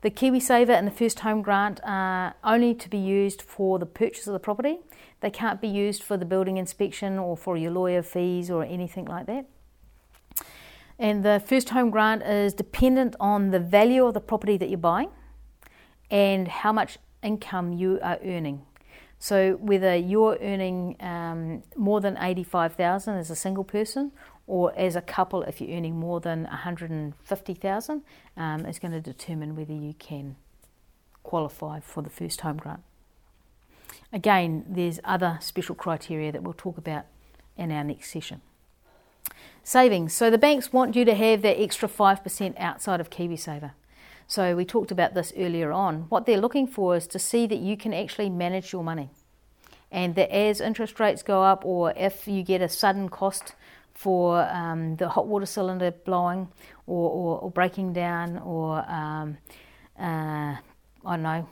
[0.00, 4.26] The KiwiSaver and the first home grant are only to be used for the purchase
[4.26, 4.78] of the property.
[5.20, 9.04] They can't be used for the building inspection or for your lawyer fees or anything
[9.04, 9.44] like that.
[10.98, 14.78] And the first home grant is dependent on the value of the property that you're
[14.78, 15.10] buying
[16.10, 18.62] and how much income you are earning.
[19.18, 24.12] So whether you're earning um, more than 85,000 as a single person
[24.46, 28.02] or as a couple if you're earning more than 150,000
[28.36, 30.36] um, is going to determine whether you can
[31.22, 32.80] qualify for the first home grant.
[34.12, 37.04] Again, there's other special criteria that we'll talk about
[37.56, 38.40] in our next session.
[39.62, 40.14] Savings.
[40.14, 43.72] So the banks want you to have that extra 5% outside of KiwiSaver.
[44.30, 46.02] So we talked about this earlier on.
[46.10, 49.08] What they're looking for is to see that you can actually manage your money.
[49.90, 53.54] And that as interest rates go up, or if you get a sudden cost
[53.94, 56.48] for um, the hot water cylinder blowing
[56.86, 59.38] or, or, or breaking down, or um,
[59.98, 60.60] uh, I
[61.04, 61.48] don't know,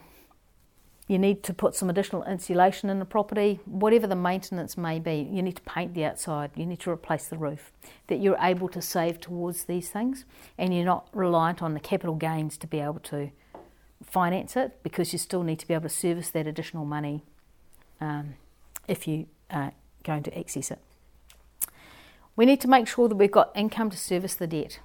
[1.07, 5.27] you need to put some additional insulation in the property, whatever the maintenance may be.
[5.31, 7.71] You need to paint the outside, you need to replace the roof.
[8.07, 10.25] That you're able to save towards these things
[10.57, 13.31] and you're not reliant on the capital gains to be able to
[14.03, 17.23] finance it because you still need to be able to service that additional money
[18.01, 18.35] um,
[18.87, 19.71] if you are
[20.03, 20.79] going to access it.
[22.35, 24.79] We need to make sure that we've got income to service the debt.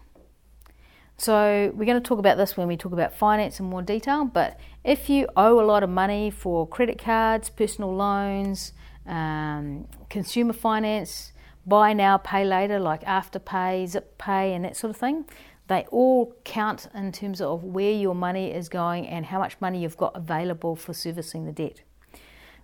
[1.23, 4.25] So, we're going to talk about this when we talk about finance in more detail.
[4.25, 8.73] But if you owe a lot of money for credit cards, personal loans,
[9.07, 11.31] um, consumer finance,
[11.65, 15.25] buy now, pay later, like Afterpay, Zip Pay, and that sort of thing,
[15.69, 19.81] they all count in terms of where your money is going and how much money
[19.81, 21.83] you've got available for servicing the debt.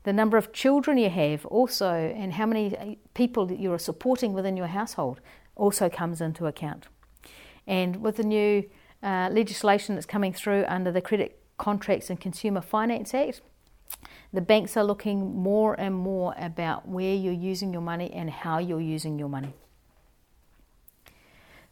[0.03, 4.33] The number of children you have also, and how many people that you are supporting
[4.33, 5.21] within your household,
[5.55, 6.89] also comes into account.
[7.69, 8.69] And with the new
[9.03, 13.43] uh, legislation that's coming through under the Credit Contracts and Consumer Finance Act,
[14.33, 18.59] the banks are looking more and more about where you're using your money and how
[18.59, 19.55] you're using your money.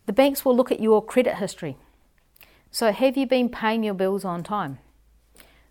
[0.05, 1.77] The banks will look at your credit history.
[2.71, 4.79] So, have you been paying your bills on time?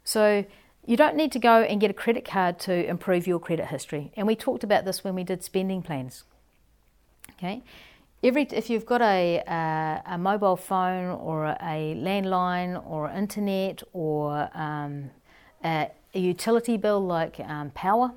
[0.03, 0.45] So,
[0.85, 4.11] you don't need to go and get a credit card to improve your credit history.
[4.15, 6.23] And we talked about this when we did spending plans.
[7.37, 7.63] Okay,
[8.23, 14.49] every if you've got a, a, a mobile phone or a landline or internet or
[14.57, 15.09] um,
[15.63, 18.11] a, a, utility bill like um, power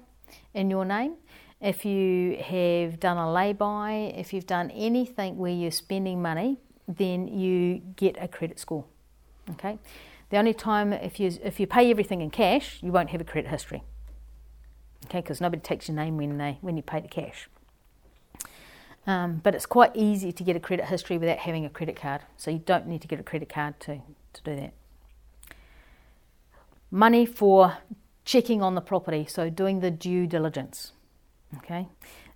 [0.54, 1.14] in your name,
[1.60, 7.28] if you have done a lay-by, if you've done anything where you're spending money, then
[7.28, 8.84] you get a credit score.
[9.50, 9.78] Okay.
[10.30, 13.24] The only time if you if you pay everything in cash, you won't have a
[13.24, 13.82] credit history.
[15.06, 17.48] Okay, because nobody takes your name when they when you pay the cash.
[19.08, 22.20] Um, but it's quite easy to get a credit history without having a credit card,
[22.36, 24.02] so you don't need to get a credit card to,
[24.34, 24.74] to do that.
[26.90, 27.78] Money for
[28.26, 30.92] checking on the property, so doing the due diligence.
[31.56, 31.88] Okay,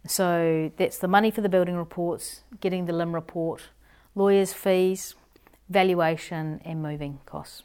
[0.06, 3.64] so that's the money for the building reports, getting the LIM report,
[4.14, 5.14] lawyers' fees,
[5.68, 7.64] valuation, and moving costs.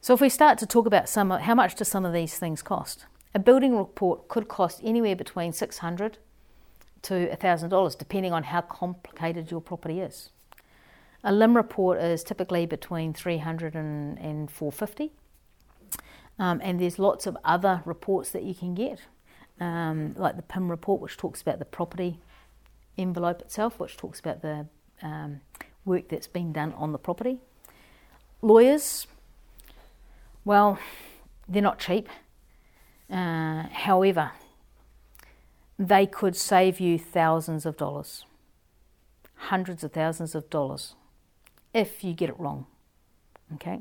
[0.00, 2.62] So, if we start to talk about some, how much do some of these things
[2.62, 3.06] cost?
[3.34, 6.18] A building report could cost anywhere between six hundred
[7.02, 10.30] to thousand dollars, depending on how complicated your property is.
[11.24, 15.12] A LIM report is typically between 300 and, and 450.
[16.38, 19.00] Um, and there's lots of other reports that you can get,
[19.58, 22.18] um, like the PIM report, which talks about the property
[22.98, 24.66] envelope itself, which talks about the
[25.02, 25.40] um,
[25.84, 27.38] work that's been done on the property.
[28.42, 29.06] Lawyers,
[30.44, 30.78] well,
[31.48, 32.08] they're not cheap.
[33.10, 34.32] Uh, however,
[35.78, 38.24] they could save you thousands of dollars,
[39.34, 40.94] hundreds of thousands of dollars,
[41.74, 42.66] if you get it wrong.
[43.54, 43.80] Okay?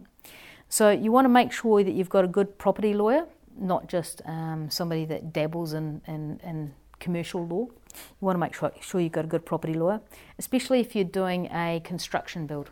[0.70, 3.28] So you want to make sure that you've got a good property lawyer,
[3.58, 7.68] not just um, somebody that dabbles in, in, in, commercial law.
[7.94, 10.00] You want to make sure, sure you've got a good property lawyer,
[10.40, 12.72] especially if you're doing a construction build.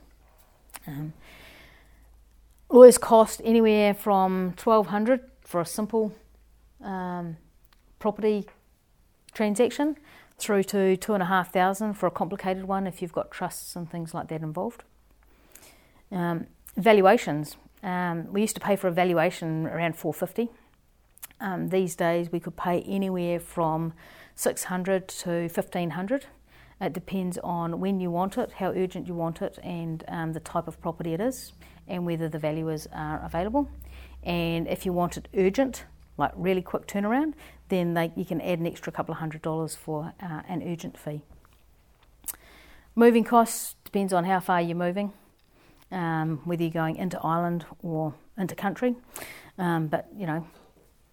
[0.88, 1.14] Um,
[2.70, 6.14] lawyers cost anywhere from 1200 for a simple
[6.82, 7.38] um,
[8.00, 8.48] property
[9.34, 9.98] transaction
[10.38, 13.76] through to two and a half thousand for a complicated one if you've got trusts
[13.76, 14.84] and things like that involved.
[16.12, 17.56] Um, valuations.
[17.82, 20.50] Um, we used to pay for a valuation around 450.
[21.40, 23.94] Um, these days we could pay anywhere from
[24.36, 26.26] 600 to 1500.
[26.82, 30.40] It depends on when you want it, how urgent you want it, and um, the
[30.40, 31.54] type of property it is,
[31.88, 33.70] and whether the valuers are available.
[34.24, 35.86] And if you want it urgent,
[36.18, 37.34] like really quick turnaround,
[37.74, 40.98] then they, you can add an extra couple of hundred dollars for uh, an urgent
[40.98, 41.22] fee.
[42.96, 45.12] Moving costs depends on how far you're moving,
[45.92, 48.96] um, whether you're going into island or into country,
[49.58, 50.46] um, but you know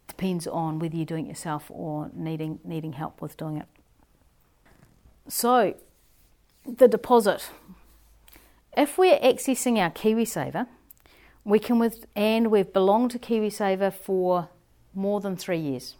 [0.06, 3.66] depends on whether you're doing it yourself or needing needing help with doing it.
[5.28, 5.74] So,
[6.66, 7.50] the deposit.
[8.76, 10.66] If we're accessing our KiwiSaver,
[11.44, 14.48] we can with and we've belonged to KiwiSaver for
[14.94, 15.96] more than three years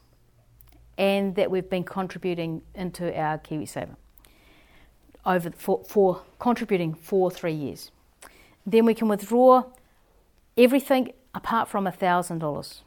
[0.99, 3.97] and that we've been contributing into our KiwiSaver
[5.25, 7.91] over for, for contributing for three years.
[8.67, 9.65] Then we can withdraw
[10.57, 12.81] everything apart from $1,000.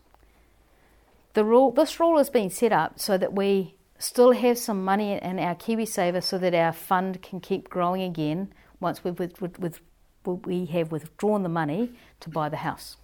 [1.34, 5.14] The rule, this rule has been set up so that we still have some money
[5.14, 9.60] in our KiwiSaver so that our fund can keep growing again once we've with, with,
[9.60, 9.82] with,
[10.26, 12.98] we have withdrawn the money to buy the house.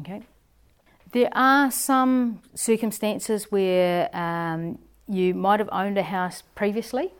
[0.00, 0.22] Okay.
[1.14, 7.12] There are some circumstances where um, you might have owned a house previously,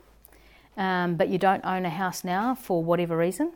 [0.75, 3.53] um, but you don't own a house now for whatever reason.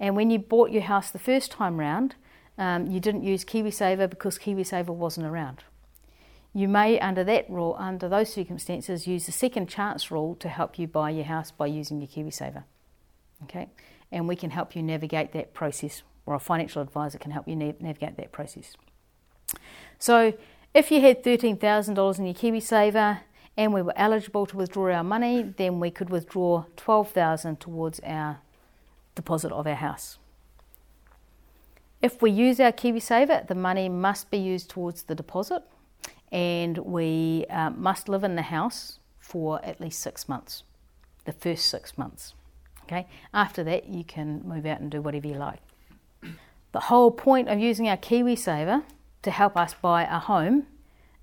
[0.00, 2.14] And when you bought your house the first time round,
[2.56, 5.62] um, you didn't use KiwiSaver because KiwiSaver wasn't around.
[6.54, 10.78] You may, under that rule, under those circumstances, use the second chance rule to help
[10.78, 12.64] you buy your house by using your KiwiSaver.
[13.42, 13.68] Okay,
[14.10, 17.56] and we can help you navigate that process, or a financial advisor can help you
[17.56, 18.74] navigate that process.
[19.98, 20.34] So
[20.74, 23.20] if you had $13,000 in your KiwiSaver
[23.56, 28.40] and we were eligible to withdraw our money, then we could withdraw 12000 towards our
[29.14, 30.18] deposit of our house.
[32.00, 35.62] If we use our KiwiSaver, the money must be used towards the deposit
[36.32, 40.64] and we uh, must live in the house for at least six months,
[41.26, 42.34] the first six months.
[42.84, 45.60] Okay, after that, you can move out and do whatever you like.
[46.72, 48.82] The whole point of using our KiwiSaver
[49.22, 50.66] to help us buy a home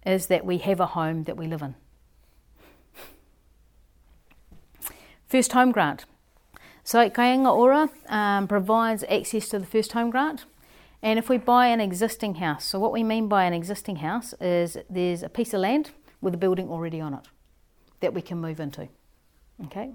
[0.06, 1.76] is that we have a home that we live in.
[5.28, 6.06] First home grant.
[6.84, 10.46] So Kāinga Ora um, provides access to the first home grant.
[11.02, 14.34] And if we buy an existing house, so what we mean by an existing house
[14.42, 17.28] is there's a piece of land with a building already on it
[18.00, 18.90] that we can move into.
[19.66, 19.92] Okay.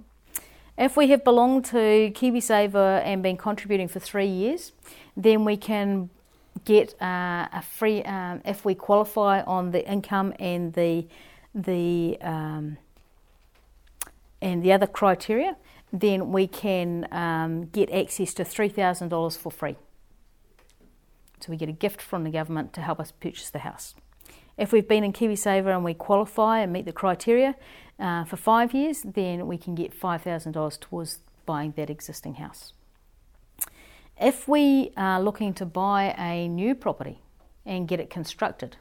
[0.77, 4.73] If we have belonged to KiwiSaver and been contributing for three years,
[5.17, 6.11] then we can
[6.65, 11.07] get uh, a free um, if we qualify on the income and the
[11.55, 12.77] the um,
[14.41, 15.57] and the other criteria,
[15.93, 19.77] then we can um, get access to three thousand dollars for free.
[21.41, 23.95] So we get a gift from the government to help us purchase the house.
[24.57, 27.57] If we've been in KiwiSaver and we qualify and meet the criteria
[27.99, 32.35] uh, for five years, then we can get five thousand dollars towards buying that existing
[32.35, 32.73] house.
[34.21, 37.21] If we are looking to buy a new property
[37.67, 38.77] and get it constructed,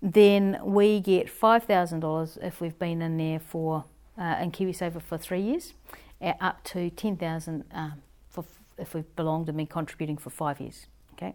[0.00, 3.84] then we get $5,000 if we've been in there for
[4.18, 5.74] uh, in KiwiSaver for three years,
[6.40, 7.90] up to 10000 uh,
[8.28, 8.44] for
[8.76, 10.86] if we've belonged and been contributing for five years.
[11.14, 11.34] Okay,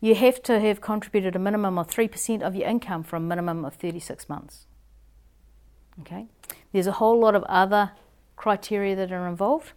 [0.00, 3.20] you have to have contributed a minimum of three percent of your income for a
[3.20, 4.66] minimum of 36 months.
[6.00, 6.26] Okay,
[6.72, 7.92] there's a whole lot of other
[8.36, 9.72] criteria that are involved,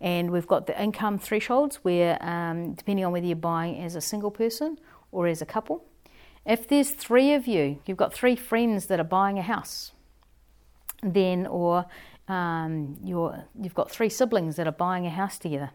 [0.00, 4.00] And we've got the income thresholds where, um, depending on whether you're buying as a
[4.00, 4.78] single person
[5.10, 5.84] or as a couple,
[6.46, 9.92] if there's three of you, you've got three friends that are buying a house,
[11.02, 11.86] then, or
[12.28, 15.70] um, you're, you've got three siblings that are buying a house together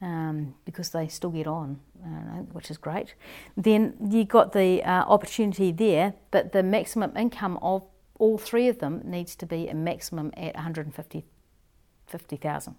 [0.00, 3.14] um, because they still get on, uh, which is great,
[3.56, 7.84] then you've got the uh, opportunity there, but the maximum income of
[8.18, 12.76] all three of them needs to be a maximum at 150,000.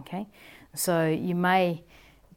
[0.00, 0.26] Okay,
[0.74, 1.82] so you may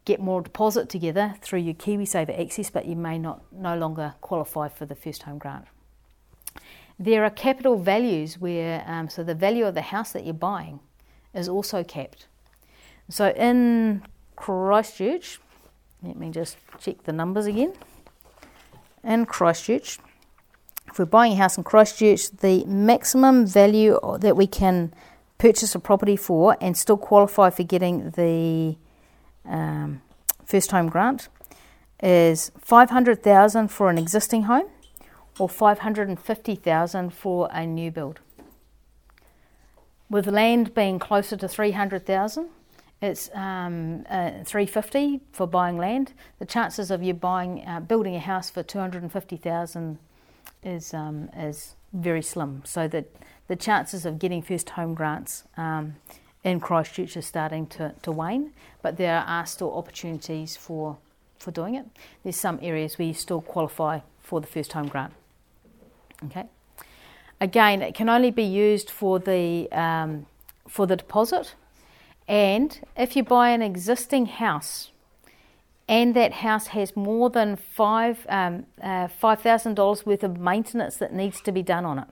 [0.03, 4.67] get more deposit together through your KiwiSaver access, but you may not no longer qualify
[4.67, 5.65] for the first home grant.
[6.99, 10.79] There are capital values where, um, so the value of the house that you're buying
[11.33, 12.27] is also capped.
[13.09, 14.03] So in
[14.35, 15.39] Christchurch,
[16.03, 17.73] let me just check the numbers again.
[19.03, 19.99] In Christchurch,
[20.87, 24.93] if we're buying a house in Christchurch, the maximum value that we can
[25.37, 28.75] purchase a property for and still qualify for getting the
[29.45, 30.01] um,
[30.45, 31.27] first home grant
[32.01, 34.67] is 500,000 for an existing home
[35.39, 38.19] or 550,000 for a new build.
[40.09, 42.49] With land being closer to 300,000,
[43.01, 46.13] it's um, uh, 350 for buying land.
[46.39, 49.99] The chances of you buying uh, building a house for 250,000
[50.63, 52.61] is um, is very slim.
[52.65, 53.11] So that
[53.47, 55.95] the chances of getting first home grants um,
[56.43, 60.97] in Christchurch are starting to, to wane, but there are still opportunities for
[61.37, 61.85] for doing it.
[62.23, 65.13] There's some areas where you still qualify for the first home grant.
[66.25, 66.45] Okay.
[67.39, 70.25] Again, it can only be used for the um,
[70.67, 71.55] for the deposit,
[72.27, 74.91] and if you buy an existing house,
[75.87, 80.95] and that house has more than five um, uh, five thousand dollars worth of maintenance
[80.97, 82.07] that needs to be done on it.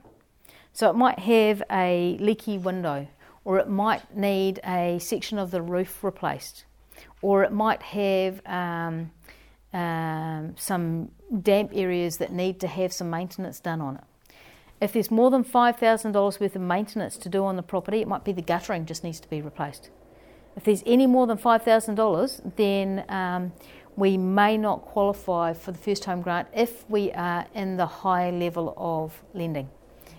[0.74, 3.06] So it might have a leaky window,
[3.44, 6.64] or it might need a section of the roof replaced,
[7.22, 9.12] or it might have um,
[9.72, 11.12] um, some
[11.42, 14.04] damp areas that need to have some maintenance done on it.
[14.80, 18.24] If there's more than $5,000 worth of maintenance to do on the property, it might
[18.24, 19.90] be the guttering just needs to be replaced.
[20.56, 23.52] If there's any more than $5,000, then um,
[23.94, 28.30] we may not qualify for the first home grant if we are in the high
[28.30, 29.70] level of lending.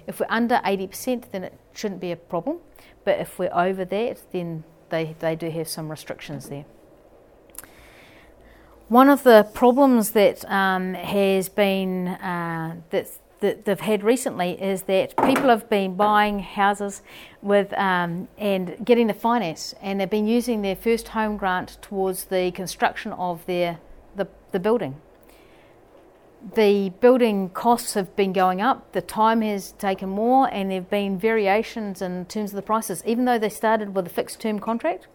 [0.08, 2.60] If we're under 80%, then it shouldn't be a problem,
[3.04, 6.66] but if we're over that, then they, they do have some restrictions there.
[8.88, 14.84] One of the problems that um, has been uh, that's that they've had recently is
[14.84, 17.02] that people have been buying houses
[17.42, 22.26] with um, and getting the finance, and they've been using their first home grant towards
[22.26, 23.80] the construction of their
[24.16, 25.02] the, the building.
[26.54, 30.92] The building costs have been going up, the time has taken more, and there have
[30.92, 33.02] been variations in terms of the prices.
[33.06, 35.08] Even though they started with a fixed term contract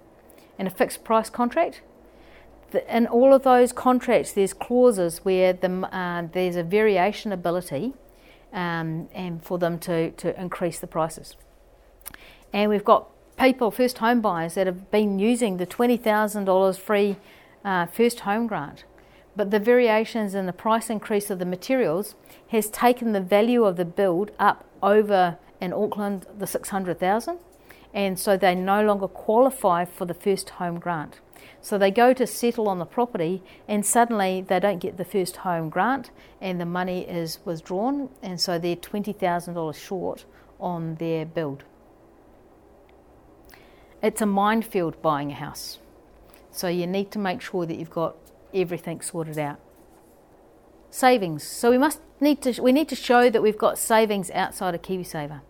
[0.58, 1.82] and a fixed price contract,
[2.88, 7.94] in all of those contracts, there's clauses where the, uh, there's a variation ability
[8.52, 11.36] um, and for them to, to increase the prices.
[12.52, 13.08] And we've got
[13.38, 17.16] people, first home buyers, that have been using the $20,000 free
[17.64, 18.84] uh, first home grant.
[19.36, 22.14] But the variations in the price increase of the materials
[22.48, 27.38] has taken the value of the build up over in Auckland the 600,000
[27.92, 31.20] and so they no longer qualify for the first home grant.
[31.60, 35.38] So they go to settle on the property, and suddenly they don't get the first
[35.38, 36.10] home grant,
[36.40, 40.24] and the money is withdrawn, and so they're $20,000 short
[40.58, 41.64] on their build.
[44.02, 45.78] It's a minefield buying a house.
[46.50, 48.16] So you need to make sure that you've got
[48.54, 49.58] everything sorted out.
[50.90, 51.42] Savings.
[51.44, 54.82] So we must need to we need to show that we've got savings outside of
[54.82, 55.40] KiwiSaver.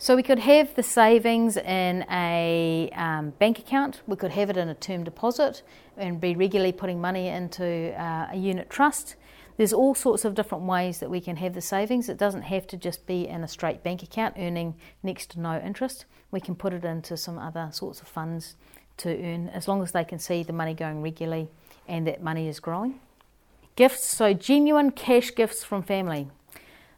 [0.00, 4.56] So we could have the savings in a um, bank account, we could have it
[4.56, 5.62] in a term deposit
[5.96, 9.16] and be regularly putting money into uh, a unit trust.
[9.56, 12.08] There's all sorts of different ways that we can have the savings.
[12.08, 15.58] It doesn't have to just be in a straight bank account earning next to no
[15.58, 16.04] interest.
[16.30, 18.54] We can put it into some other sorts of funds
[18.98, 21.50] to earn as long as they can see the money going regularly
[21.88, 23.00] and that money is growing.
[23.76, 26.28] Gifts, so genuine cash gifts from family.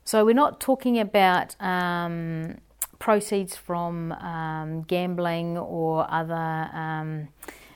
[0.04, 2.58] So we're not talking about um,
[2.98, 6.34] proceeds from um, gambling or other
[6.72, 7.28] um,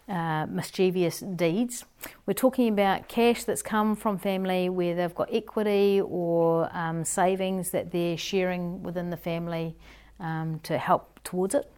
[0.09, 1.85] uh, mischievous deeds.
[2.27, 7.71] We're talking about cash that's come from family where they've got equity or um, savings
[7.71, 9.77] that they're sharing within the family
[10.21, 11.71] um, to help towards it.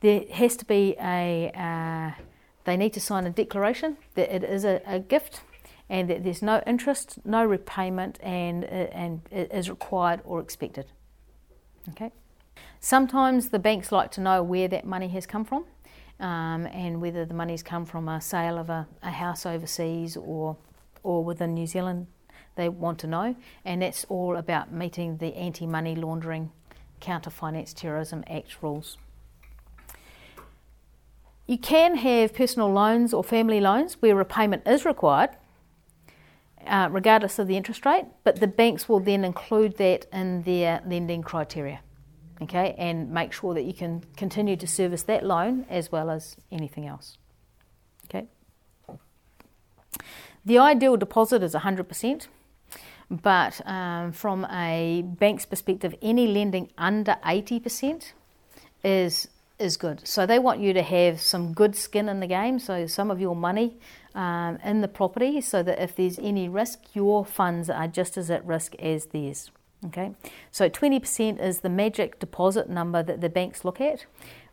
[0.00, 2.22] There has to be a, uh,
[2.66, 5.40] they need to sign a declaration that it is a, a gift
[5.88, 10.86] and that there's no interest, no repayment, and, uh, and is required or expected.
[11.90, 12.10] Okay.
[12.80, 15.64] Sometimes the banks like to know where that money has come from,
[16.18, 20.56] um, and whether the money's come from a sale of a, a house overseas or
[21.02, 22.08] or within New Zealand.
[22.56, 26.50] They want to know, and that's all about meeting the Anti Money Laundering,
[27.00, 28.96] Counter Finance Terrorism Act rules.
[31.46, 35.30] You can have personal loans or family loans where repayment is required,
[36.66, 40.82] uh, regardless of the interest rate, but the banks will then include that in their
[40.84, 41.80] lending criteria,
[42.42, 46.36] okay, and make sure that you can continue to service that loan as well as
[46.50, 47.16] anything else,
[48.06, 48.26] okay.
[50.44, 52.26] The ideal deposit is 100%,
[53.08, 58.12] but um, from a bank's perspective, any lending under 80%
[58.82, 59.28] is
[59.58, 60.06] is good.
[60.06, 63.20] So they want you to have some good skin in the game, so some of
[63.20, 63.78] your money
[64.14, 68.30] um, in the property, so that if there's any risk, your funds are just as
[68.30, 69.50] at risk as theirs.
[69.86, 70.12] Okay,
[70.50, 74.06] so 20% is the magic deposit number that the banks look at.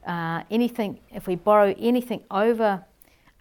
[0.05, 2.85] Uh, anything, if we borrow anything over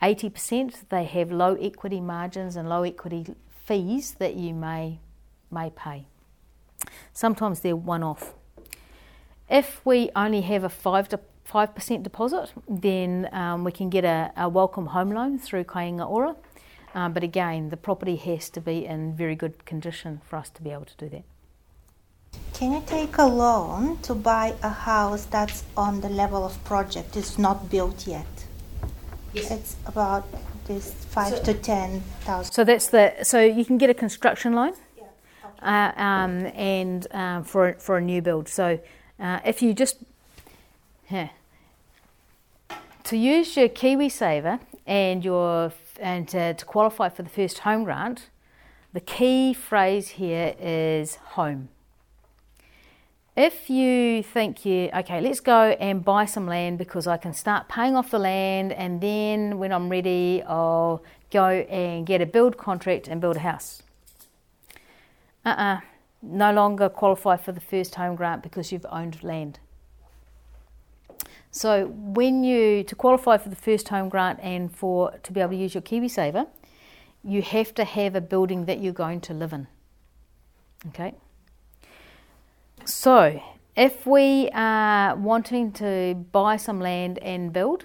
[0.01, 3.27] 80%, they have low equity margins and low equity
[3.65, 5.01] fees that you may
[5.51, 6.07] may pay.
[7.13, 8.35] Sometimes they're one off.
[9.51, 14.05] If we only have a five to five percent deposit, then um, we can get
[14.05, 16.37] a, a, welcome home loan through Kāinga Ora.
[16.95, 20.63] Um, but again, the property has to be in very good condition for us to
[20.63, 21.25] be able to do that.
[22.55, 27.17] Can you take a loan to buy a house that's on the level of project,
[27.17, 28.27] it's not built yet?
[29.33, 29.51] Yes.
[29.51, 30.27] It's about
[30.67, 32.53] this five so, to ten thousand.
[32.53, 35.05] So that's the so you can get a construction loan, yeah.
[35.45, 35.55] okay.
[35.63, 38.49] uh, um, and um, for for a new build.
[38.49, 38.79] So
[39.19, 39.97] uh, if you just
[41.13, 41.29] yeah,
[43.05, 48.31] to use your KiwiSaver and your and to, to qualify for the first home grant,
[48.93, 51.69] the key phrase here is home.
[53.37, 57.69] If you think you, okay, let's go and buy some land because I can start
[57.69, 62.59] paying off the land and then when I'm ready, I'll go and get a build
[62.59, 63.83] contract and build a house.
[65.45, 65.81] Uh uh-uh, uh
[66.23, 69.59] no longer qualify for the first home grant because you've owned land.
[71.53, 75.51] So when you to qualify for the first home grant and for to be able
[75.51, 76.47] to use your KiwiSaver,
[77.23, 79.67] you have to have a building that you're going to live in.
[80.89, 81.15] Okay.
[82.87, 83.41] So,
[83.77, 87.85] if we are wanting to buy some land and build,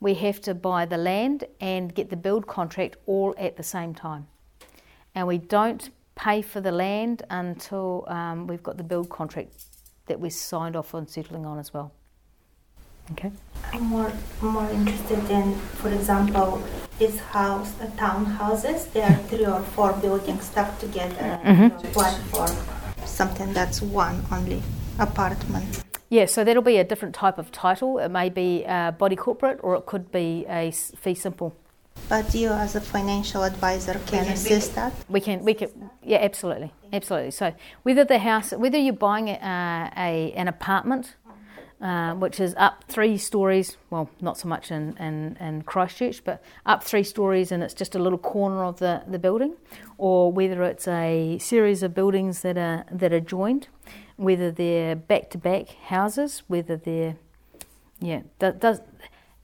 [0.00, 3.94] we have to buy the land and get the build contract all at the same
[3.94, 4.26] time.
[5.14, 9.64] And we don't pay for the land until um, we've got the build contract
[10.06, 11.92] that we signed off on settling on as well.
[13.12, 13.30] Okay.
[13.72, 16.62] I'm more more interested in, for example,
[16.98, 18.92] this house, uh, townhouses.
[18.92, 21.40] There are three or four buildings stuck together.
[21.44, 21.92] Mm-hmm.
[21.92, 22.48] One for
[23.06, 24.62] something that's one only
[24.98, 25.84] apartment.
[26.08, 27.98] Yeah, so that'll be a different type of title.
[27.98, 31.56] It may be a body corporate or it could be a fee simple.
[32.08, 34.92] But you, as a financial advisor, can assist that.
[35.08, 37.32] We can, we can, yeah, absolutely, absolutely.
[37.32, 37.52] So
[37.82, 41.16] whether the house, whether you're buying a, a an apartment,
[41.80, 46.42] uh, which is up three stories, well, not so much in, in, in Christchurch, but
[46.64, 49.54] up three stories, and it's just a little corner of the, the building,
[49.98, 53.68] or whether it's a series of buildings that are that are joined,
[54.16, 57.16] whether they're back to back houses, whether they're
[58.00, 58.80] yeah, that does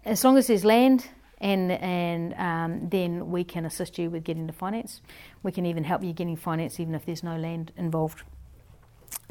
[0.05, 1.09] as long as there's land
[1.39, 5.03] and and um, then we can assist you with getting the finance.
[5.43, 8.22] We can even help you getting finance even if there's no land involved.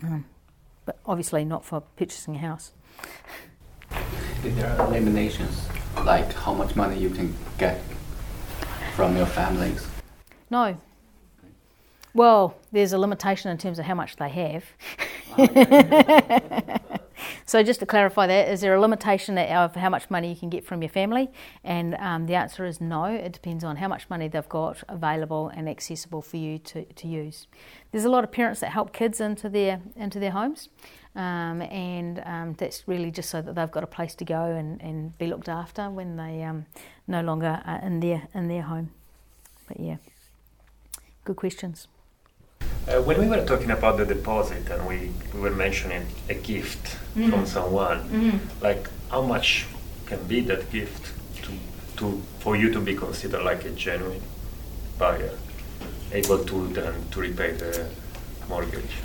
[0.04, 0.26] Um,
[0.86, 2.74] but obviously not for purchasing a house.
[4.43, 5.67] Is there eliminations,
[6.03, 7.81] like how much money you can get
[8.95, 9.87] from your families?
[10.49, 10.77] No.
[12.13, 14.65] Well, there's a limitation in terms of how much they have.
[17.45, 20.49] so, just to clarify that, is there a limitation of how much money you can
[20.49, 21.29] get from your family?
[21.63, 23.05] And um, the answer is no.
[23.05, 27.07] It depends on how much money they've got available and accessible for you to, to
[27.07, 27.47] use.
[27.91, 30.67] There's a lot of parents that help kids into their into their homes,
[31.16, 34.82] um, and um, that's really just so that they've got a place to go and,
[34.82, 36.66] and be looked after when they um,
[37.07, 38.91] no longer are in their in their home.
[39.68, 39.97] But yeah,
[41.26, 41.88] good questions.
[42.88, 46.84] Uh, when we were talking about the deposit and we, we were mentioning a gift
[46.84, 47.30] mm-hmm.
[47.30, 48.64] from someone, mm-hmm.
[48.64, 49.68] like how much
[50.07, 51.51] can be that gift to,
[51.97, 54.22] to for you to be considered like a genuine
[54.97, 55.32] buyer,
[56.12, 57.88] able to then to repay the
[58.49, 58.95] mortgage?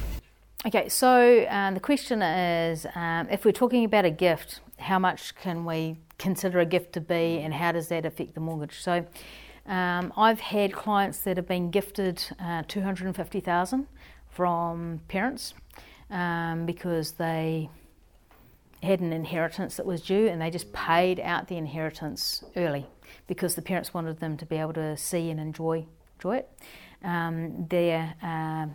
[0.67, 5.37] Okay, so um, the question is um, if we're talking about a gift, how much
[5.37, 8.81] can we consider a gift to be and how does that affect the mortgage?
[8.81, 9.07] So
[9.67, 13.87] um, I've had clients that have been gifted uh, 250,000
[14.29, 15.55] from parents
[16.11, 17.71] um, because they
[18.83, 22.87] had an inheritance that was due, and they just paid out the inheritance early
[23.29, 25.87] because the parents wanted them to be able to see and enjoy
[26.19, 26.51] enjoy it.
[27.05, 28.67] Um, their uh,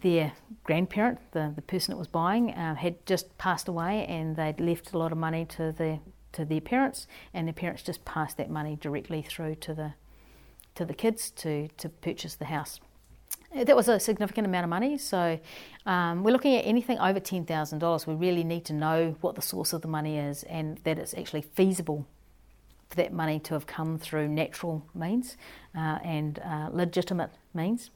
[0.00, 0.32] their
[0.64, 4.92] grandparent, the, the person that was buying, uh, had just passed away, and they'd left
[4.92, 5.98] a lot of money to the
[6.32, 9.94] to their parents, and their parents just passed that money directly through to the
[10.74, 12.80] to the kids to to purchase the house.
[13.54, 15.38] That was a significant amount of money, so
[15.84, 18.06] um, we're looking at anything over ten thousand dollars.
[18.06, 21.12] We really need to know what the source of the money is, and that it's
[21.12, 22.06] actually feasible
[22.88, 25.36] for that money to have come through natural means
[25.76, 27.90] uh, and uh, legitimate means.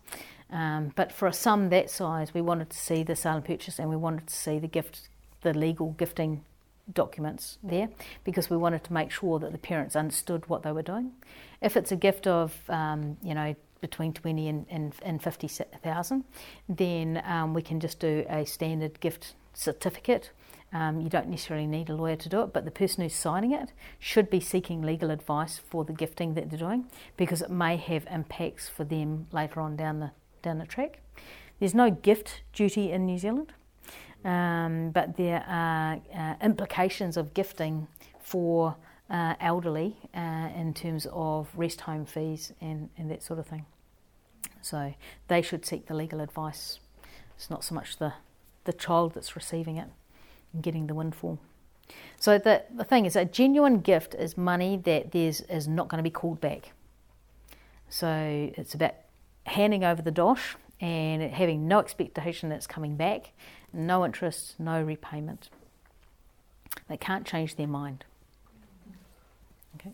[0.51, 3.78] Um, but for a sum that size, we wanted to see the sale and purchase,
[3.78, 5.09] and we wanted to see the gift,
[5.42, 6.44] the legal gifting
[6.92, 7.88] documents there,
[8.24, 11.12] because we wanted to make sure that the parents understood what they were doing.
[11.61, 16.24] If it's a gift of, um, you know, between 20 and, and, and 50,000,
[16.68, 20.30] then um, we can just do a standard gift certificate.
[20.72, 23.53] Um, you don't necessarily need a lawyer to do it, but the person who's signing
[23.53, 26.86] it should be seeking legal advice for the gifting that they're doing
[27.16, 30.11] because it may have impacts for them later on down the
[30.47, 31.01] down the track.
[31.59, 33.53] There's no gift duty in New Zealand,
[34.24, 37.88] um, but there are uh, implications of gifting
[38.20, 38.76] for
[39.11, 43.66] uh, elderly uh, in terms of rest home fees and, and that sort of thing.
[44.62, 44.94] So
[45.28, 46.78] they should seek the legal advice.
[47.36, 48.12] It's not so much the,
[48.64, 49.88] the child that's receiving it
[50.53, 51.38] and getting the windfall.
[52.18, 55.99] So the, the thing is, a genuine gift is money that there's is not going
[55.99, 56.72] to be called back.
[57.88, 58.94] So it's about
[59.47, 63.32] handing over the dosh and having no expectation that it's coming back,
[63.72, 65.49] no interest, no repayment.
[66.88, 68.05] They can't change their mind.
[69.76, 69.92] Okay.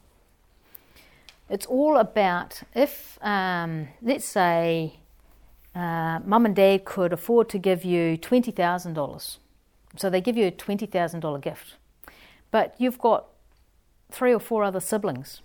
[1.48, 4.98] It's all about if, um, let's say,
[5.74, 9.38] uh, mum and dad could afford to give you $20,000.
[9.96, 11.76] So they give you a $20,000 gift.
[12.50, 13.26] But you've got
[14.11, 15.40] three or four other siblings,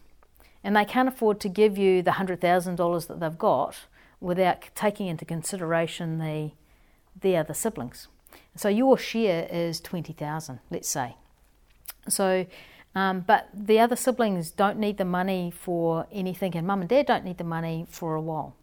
[0.64, 3.86] and they can't afford to give you the $100,000 that they've got
[4.20, 6.52] without taking into consideration the,
[7.20, 8.08] the other siblings.
[8.56, 11.16] So your share is 20,000, let's say.
[12.10, 12.46] So,
[12.96, 17.06] um, but the other siblings don't need the money for anything, and mum and dad
[17.06, 18.56] don't need the money for a while.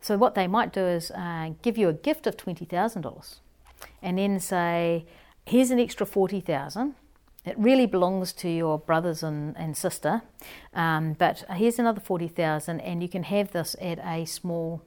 [0.00, 3.40] So what they might do is uh, give you a gift of twenty thousand dollars,
[4.02, 5.06] and then say,
[5.46, 6.94] "Here's an extra forty thousand.
[7.44, 10.22] It really belongs to your brothers and, and sister,
[10.72, 14.82] um, but here's another 40,000 and you can have this at a small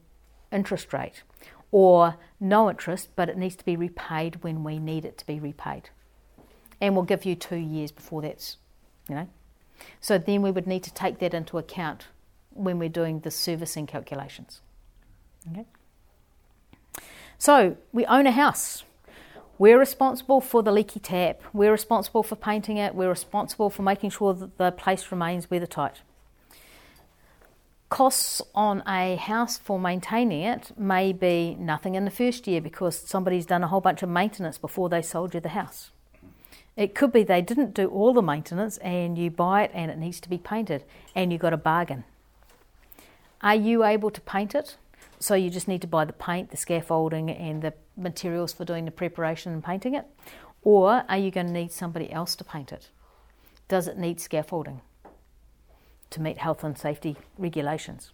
[0.51, 1.23] interest rate
[1.71, 5.39] or no interest, but it needs to be repaid when we need it to be
[5.39, 5.89] repaid.
[6.79, 8.57] And we'll give you two years before that's,
[9.09, 9.27] you know.
[9.99, 12.07] So then we would need to take that into account
[12.51, 14.61] when we're doing the servicing calculations.
[15.51, 15.65] Okay.
[17.37, 18.83] So we own a house.
[19.59, 21.41] We're responsible for the leaky tap.
[21.51, 22.93] We're responsible for painting it.
[22.93, 25.95] We're responsible for making sure that the place remains weathertight.
[27.89, 32.99] Costs on a house for maintaining it may be nothing in the first year because
[32.99, 35.89] somebody's done a whole bunch of maintenance before they sold you the house.
[36.75, 39.97] It could be they didn't do all the maintenance and you buy it and it
[39.97, 40.83] needs to be painted
[41.15, 42.03] and you got a bargain.
[43.41, 44.77] Are you able to paint it?
[45.19, 48.85] So you just need to buy the paint, the scaffolding, and the materials for doing
[48.85, 50.05] the preparation and painting it?
[50.61, 52.89] Or are you going to need somebody else to paint it?
[53.67, 54.81] Does it need scaffolding
[56.11, 58.11] to meet health and safety regulations?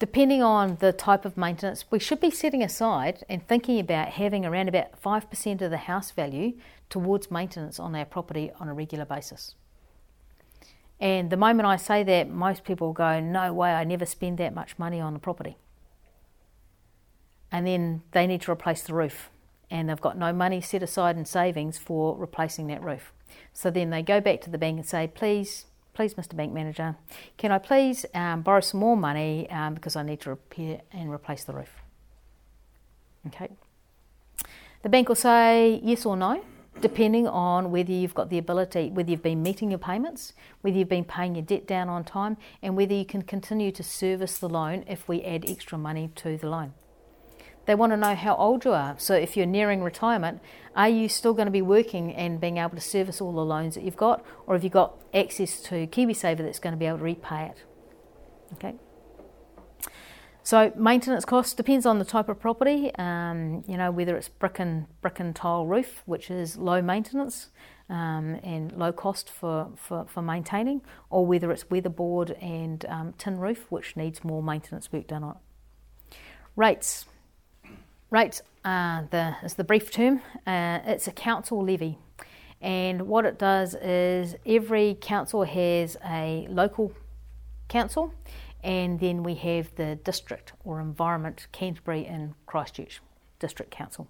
[0.00, 4.44] Depending on the type of maintenance, we should be setting aside and thinking about having
[4.44, 6.54] around about 5% of the house value
[6.90, 9.54] towards maintenance on our property on a regular basis.
[11.00, 14.54] And the moment I say that, most people go, No way, I never spend that
[14.54, 15.56] much money on the property.
[17.50, 19.30] And then they need to replace the roof,
[19.70, 23.12] and they've got no money set aside in savings for replacing that roof.
[23.52, 26.36] So then they go back to the bank and say, Please, please, Mr.
[26.36, 26.96] Bank Manager,
[27.36, 31.12] can I please um, borrow some more money um, because I need to repair and
[31.12, 31.82] replace the roof?
[33.26, 33.48] Okay.
[34.82, 36.44] The bank will say yes or no
[36.80, 40.88] depending on whether you've got the ability, whether you've been meeting your payments, whether you've
[40.88, 44.48] been paying your debt down on time, and whether you can continue to service the
[44.48, 46.74] loan if we add extra money to the loan.
[47.66, 48.94] They want to know how old you are.
[48.98, 50.40] So, if you're nearing retirement,
[50.76, 53.74] are you still going to be working and being able to service all the loans
[53.74, 56.98] that you've got, or have you got access to KiwiSaver that's going to be able
[56.98, 57.64] to repay it?
[58.54, 58.74] Okay.
[60.44, 62.94] So maintenance costs depends on the type of property.
[62.96, 67.48] Um, you know whether it's brick and brick and tile roof, which is low maintenance
[67.88, 73.38] um, and low cost for, for, for, maintaining, or whether it's weatherboard and um, tin
[73.38, 76.16] roof, which needs more maintenance work done on it.
[76.56, 77.06] Rates.
[78.10, 80.20] rates uh, the, is the brief term.
[80.46, 81.98] Uh, it's a council levy.
[82.60, 86.92] And what it does is every council has a local
[87.68, 88.14] council,
[88.64, 93.00] and then we have the district or environment, Canterbury and Christchurch
[93.38, 94.08] District Council.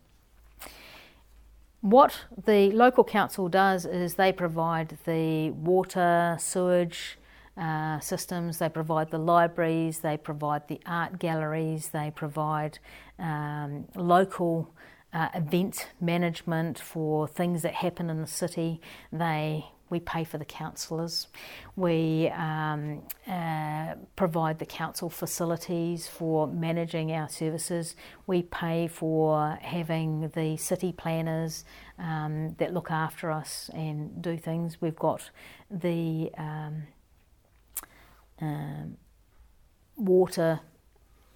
[1.80, 7.18] What the local council does is they provide the water, sewage
[7.59, 12.78] uh, systems, they provide the libraries, they provide the art galleries, they provide
[13.18, 14.72] um, local
[15.12, 18.80] uh, event management for things that happen in the city.
[19.12, 21.28] They we pay for the councillors.
[21.76, 27.95] We um, uh, provide the council facilities for managing our services.
[28.26, 31.64] We pay for having the city planners
[31.99, 34.80] um, that look after us and do things.
[34.80, 35.30] We've got
[35.70, 36.82] the um,
[38.41, 38.97] um
[39.97, 40.61] water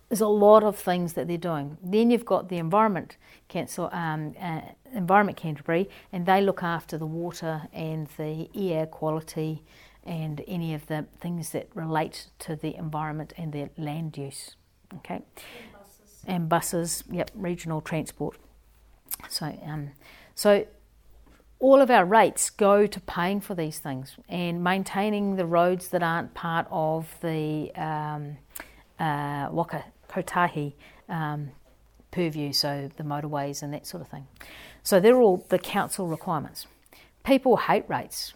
[0.09, 1.77] there's a lot of things that they're doing.
[1.83, 3.17] Then you've got the Environment
[3.49, 4.63] Council, um, uh,
[4.95, 9.63] Environment Canterbury, and they look after the water and the air quality
[10.05, 14.57] and any of the things that relate to the environment and their land use.
[14.97, 18.39] Okay, and buses, and buses yep, regional transport.
[19.29, 19.91] So, um,
[20.35, 20.67] so
[21.59, 26.03] all of our rates go to paying for these things and maintaining the roads that
[26.03, 28.39] aren't part of the um,
[28.99, 29.85] uh, Waka
[30.23, 30.75] Kotahi
[31.09, 31.51] um,
[32.11, 34.27] purview, so the motorways and that sort of thing.
[34.83, 36.67] So they're all the council requirements.
[37.25, 38.35] People hate rates,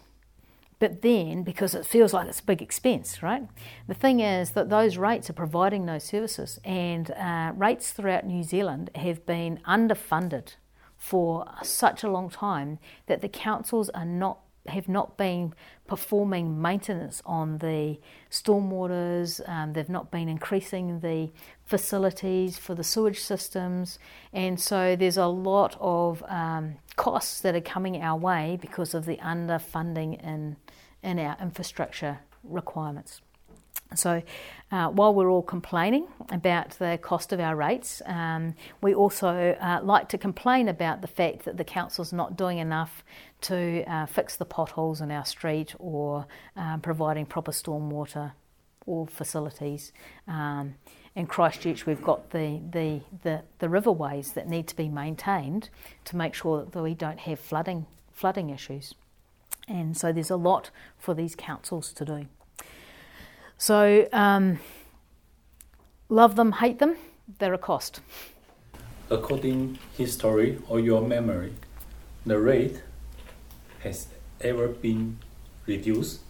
[0.79, 3.47] but then because it feels like it's a big expense, right?
[3.87, 8.43] The thing is that those rates are providing those services, and uh, rates throughout New
[8.43, 10.55] Zealand have been underfunded
[10.97, 15.53] for such a long time that the councils are not have not been
[15.93, 17.99] performing maintenance on the
[18.31, 21.29] stormwaters, um, they've not been increasing the
[21.67, 23.99] facilities for the sewage systems,
[24.33, 29.05] and so there's a lot of um, costs that are coming our way because of
[29.05, 30.55] the underfunding in,
[31.03, 33.21] in our infrastructure requirements.
[33.93, 34.23] So,
[34.71, 39.81] uh, while we're all complaining about the cost of our rates, um, we also uh,
[39.83, 43.03] like to complain about the fact that the council's not doing enough
[43.43, 46.25] to uh, fix the potholes in our street or
[46.55, 48.31] um, providing proper stormwater
[48.85, 49.91] or facilities.
[50.27, 50.75] Um,
[51.15, 55.69] in Christchurch, we've got the, the, the, the, riverways that need to be maintained
[56.05, 58.95] to make sure that we don't have flooding, flooding issues.
[59.67, 62.25] And so there's a lot for these councils to do.
[63.57, 64.59] So, um,
[66.09, 66.97] love them, hate them,
[67.39, 68.01] they're a cost.
[69.09, 71.53] According to history or your memory,
[72.25, 72.81] the rate
[73.83, 74.07] has
[74.41, 75.17] ever been
[75.65, 76.21] reduced?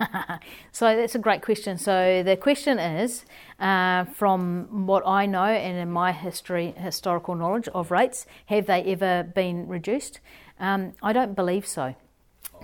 [0.72, 1.78] so that's a great question.
[1.78, 3.24] So the question is,
[3.60, 8.82] uh, from what I know and in my history, historical knowledge of rates, have they
[8.82, 10.20] ever been reduced?
[10.58, 11.94] Um, I don't believe so.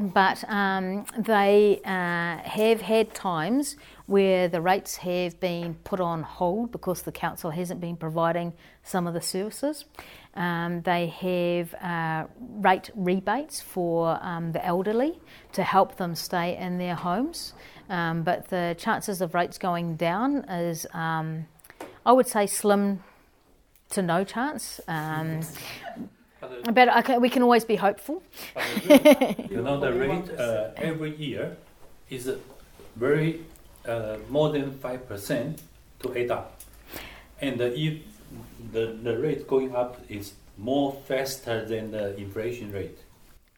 [0.00, 3.76] But um, they uh, have had times
[4.06, 9.06] where the rates have been put on hold because the council hasn't been providing some
[9.06, 9.84] of the services.
[10.34, 15.20] Um, they have uh, rate rebates for um, the elderly
[15.52, 17.52] to help them stay in their homes.
[17.90, 21.46] Um, but the chances of rates going down is, um,
[22.06, 23.04] I would say, slim
[23.90, 24.80] to no chance.
[26.72, 28.22] But okay, we can always be hopeful.
[28.84, 31.56] you know, the rate uh, every year
[32.08, 32.30] is
[32.96, 33.40] very
[33.86, 35.58] uh, more than 5%
[36.02, 36.60] to add up.
[37.40, 37.98] And if
[38.72, 42.98] the, the rate going up is more faster than the inflation rate.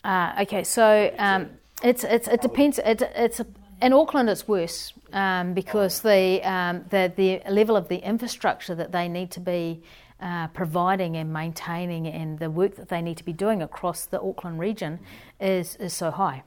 [0.04, 1.50] Uh, okay, so um,
[1.82, 2.78] it's, it's, it depends.
[2.78, 3.46] It, it's a,
[3.80, 8.92] in Auckland, it's worse um, because the, um, the, the level of the infrastructure that
[8.92, 9.82] they need to be
[10.22, 14.20] uh, providing and maintaining and the work that they need to be doing across the
[14.22, 15.00] Auckland region
[15.40, 16.44] is, is so high.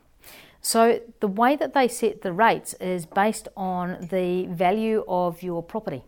[0.61, 5.61] So, the way that they set the rates is based on the value of your
[5.61, 6.03] property.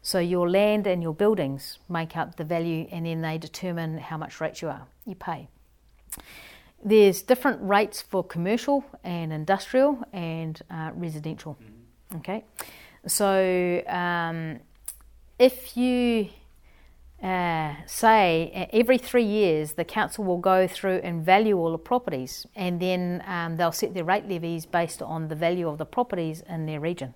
[0.00, 4.16] So, your land and your buildings make up the value, and then they determine how
[4.16, 5.48] much rates you are you pay.
[6.84, 11.58] There's different rates for commercial and industrial and uh, residential.
[12.16, 12.44] Okay,
[13.06, 14.60] so um,
[15.38, 16.28] if you
[17.22, 22.46] uh, say every three years the council will go through and value all the properties
[22.56, 26.42] and then um, they'll set their rate levies based on the value of the properties
[26.48, 27.14] in their region.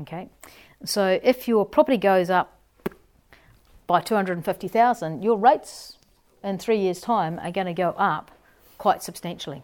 [0.00, 0.28] Okay,
[0.84, 2.56] so if your property goes up
[3.88, 5.96] by 250,000, your rates
[6.44, 8.30] in three years' time are going to go up
[8.76, 9.62] quite substantially.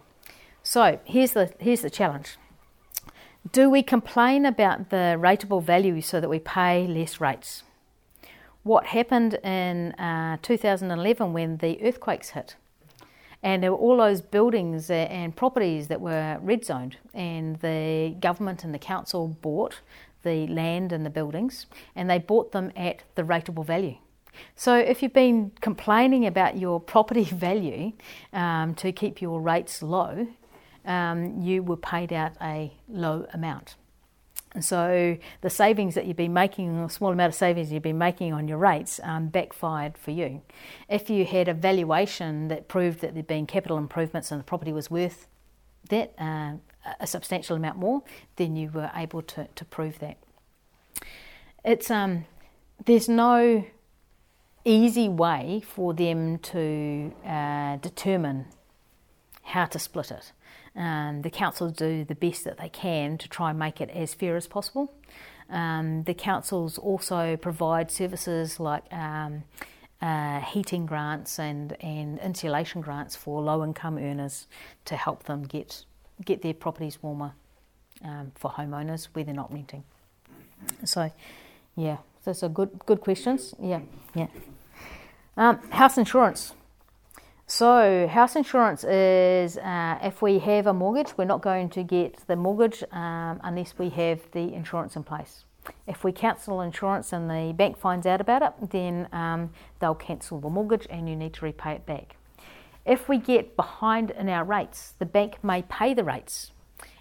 [0.64, 2.36] So here's the, here's the challenge.
[3.52, 7.62] Do we complain about the rateable value so that we pay less rates?
[8.64, 12.56] What happened in uh, 2011 when the earthquakes hit.
[13.42, 18.64] And there were all those buildings and properties that were red zoned, and the government
[18.64, 19.80] and the council bought
[20.22, 23.96] the land and the buildings, and they bought them at the rateable value.
[24.56, 27.92] So, if you've been complaining about your property value
[28.32, 30.26] um, to keep your rates low,
[30.86, 33.76] um, you were paid out a low amount.
[34.60, 38.32] So the savings that you've been making, a small amount of savings you've been making
[38.32, 40.42] on your rates, um, backfired for you.
[40.88, 44.72] If you had a valuation that proved that there'd been capital improvements and the property
[44.72, 45.26] was worth
[45.90, 46.52] that uh,
[47.00, 48.02] a substantial amount more,
[48.36, 50.18] then you were able to, to prove that.
[51.64, 52.26] It's um,
[52.84, 53.64] there's no
[54.64, 58.46] easy way for them to uh, determine
[59.42, 60.32] how to split it.
[60.76, 64.12] Um, the councils do the best that they can to try and make it as
[64.12, 64.92] fair as possible.
[65.48, 69.44] Um, the councils also provide services like um,
[70.00, 74.46] uh, heating grants and, and insulation grants for low income earners
[74.86, 75.84] to help them get
[76.24, 77.32] get their properties warmer
[78.04, 79.82] um, for homeowners where they're not renting.
[80.84, 81.10] So,
[81.76, 83.54] yeah, those are good good questions.
[83.60, 83.80] Yeah,
[84.14, 84.28] yeah.
[85.36, 86.54] Um, house insurance.
[87.46, 92.26] So, house insurance is uh, if we have a mortgage, we're not going to get
[92.26, 95.44] the mortgage um, unless we have the insurance in place.
[95.86, 100.40] If we cancel insurance and the bank finds out about it, then um, they'll cancel
[100.40, 102.16] the mortgage and you need to repay it back.
[102.86, 106.50] If we get behind in our rates, the bank may pay the rates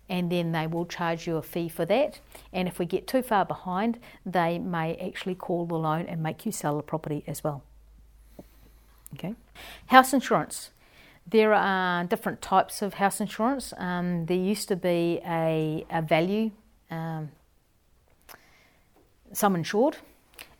[0.10, 2.20] and then they will charge you a fee for that.
[2.52, 6.46] And if we get too far behind, they may actually call the loan and make
[6.46, 7.64] you sell the property as well.
[9.14, 9.36] Okay.
[9.88, 10.72] House insurance.
[11.26, 13.74] There are different types of house insurance.
[13.78, 16.52] Um, there used to be a, a value,
[16.92, 17.32] um,
[19.32, 19.98] sum insured.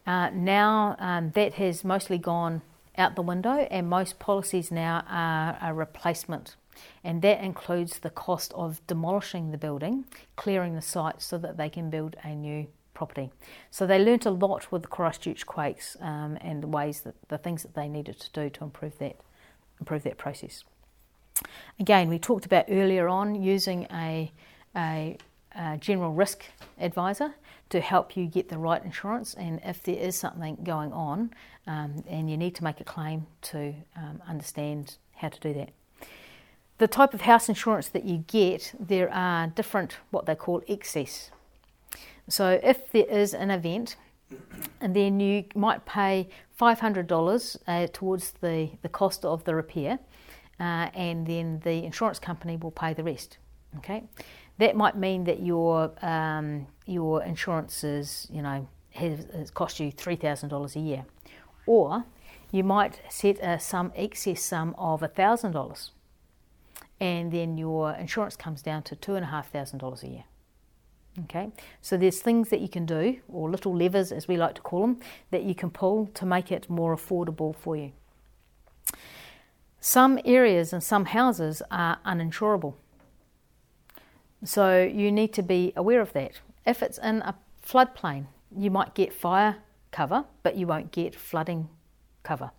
[0.06, 2.62] Uh, now um, that has mostly gone
[2.98, 6.56] out the window, and most policies now are a replacement.
[7.04, 11.70] And that includes the cost of demolishing the building, clearing the site so that they
[11.70, 12.68] can build a new
[13.04, 13.30] property.
[13.70, 17.38] So they learnt a lot with the Christchurch quakes um, and the ways that the
[17.38, 19.16] things that they needed to do to improve that
[19.82, 20.64] improve that process.
[21.80, 24.32] Again, we talked about earlier on using a,
[24.76, 25.18] a,
[25.56, 26.46] a general risk
[26.80, 27.34] advisor
[27.70, 31.32] to help you get the right insurance, and if there is something going on
[31.68, 35.72] um, and you need to make a claim, to um, understand how to do that.
[36.78, 41.32] The type of house insurance that you get, there are different what they call excess
[42.30, 43.96] so if there is an event,
[44.82, 50.00] and then you might pay $500 uh, towards the, the cost of the repair,
[50.60, 53.38] uh, and then the insurance company will pay the rest.
[53.78, 54.04] Okay,
[54.60, 59.92] that might mean that your um, your insurance is you know has, has cost you
[59.92, 61.06] three thousand dollars a year,
[61.66, 62.06] or
[62.52, 65.92] you might set a sum excess sum of thousand dollars,
[67.00, 70.24] and then your insurance comes down to two and a half thousand dollars a year.
[71.20, 74.62] Okay, so there's things that you can do, or little levers as we like to
[74.62, 75.00] call them,
[75.30, 77.92] that you can pull to make it more affordable for you.
[79.80, 82.74] Some areas and some houses are uninsurable.
[84.44, 86.40] So you need to be aware of that.
[86.66, 89.58] If it's in a floodplain, you might get fire
[89.92, 91.70] cover, but you won't get flooding
[92.24, 92.52] cover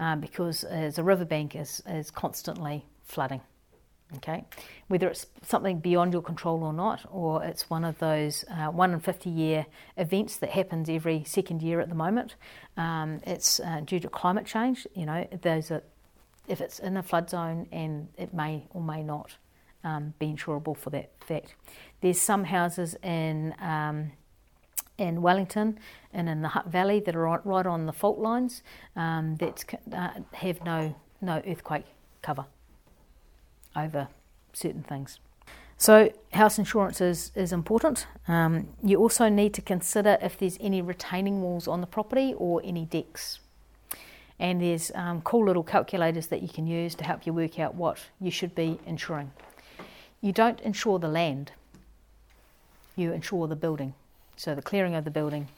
[0.00, 3.42] uh, because as a riverbank is, is constantly flooding
[4.16, 4.44] okay?
[4.88, 8.92] Whether it's something beyond your control or not or it's one of those uh, 1
[8.92, 12.34] in 50 year events that happens every second year at the moment.
[12.76, 15.82] Um, it's uh, due to climate change you know those are
[16.48, 19.36] if it's in a flood zone and it may or may not
[19.84, 21.54] um, be insurable for that fact.
[22.00, 24.12] There's some houses in um,
[24.98, 25.78] in Wellington
[26.12, 28.62] and in the Hutt Valley that are right on the fault lines
[28.94, 31.86] um, that uh, have no no earthquake
[32.20, 32.46] cover
[33.76, 34.08] over
[34.52, 35.18] certain things.
[35.76, 38.06] So, house insurance is, is important.
[38.28, 42.60] Um, you also need to consider if there's any retaining walls on the property or
[42.62, 43.40] any decks.
[44.38, 47.74] And there's um, cool little calculators that you can use to help you work out
[47.74, 49.32] what you should be insuring.
[50.20, 51.50] You don't insure the land,
[52.94, 53.94] you insure the building.
[54.36, 55.48] So, the clearing of the building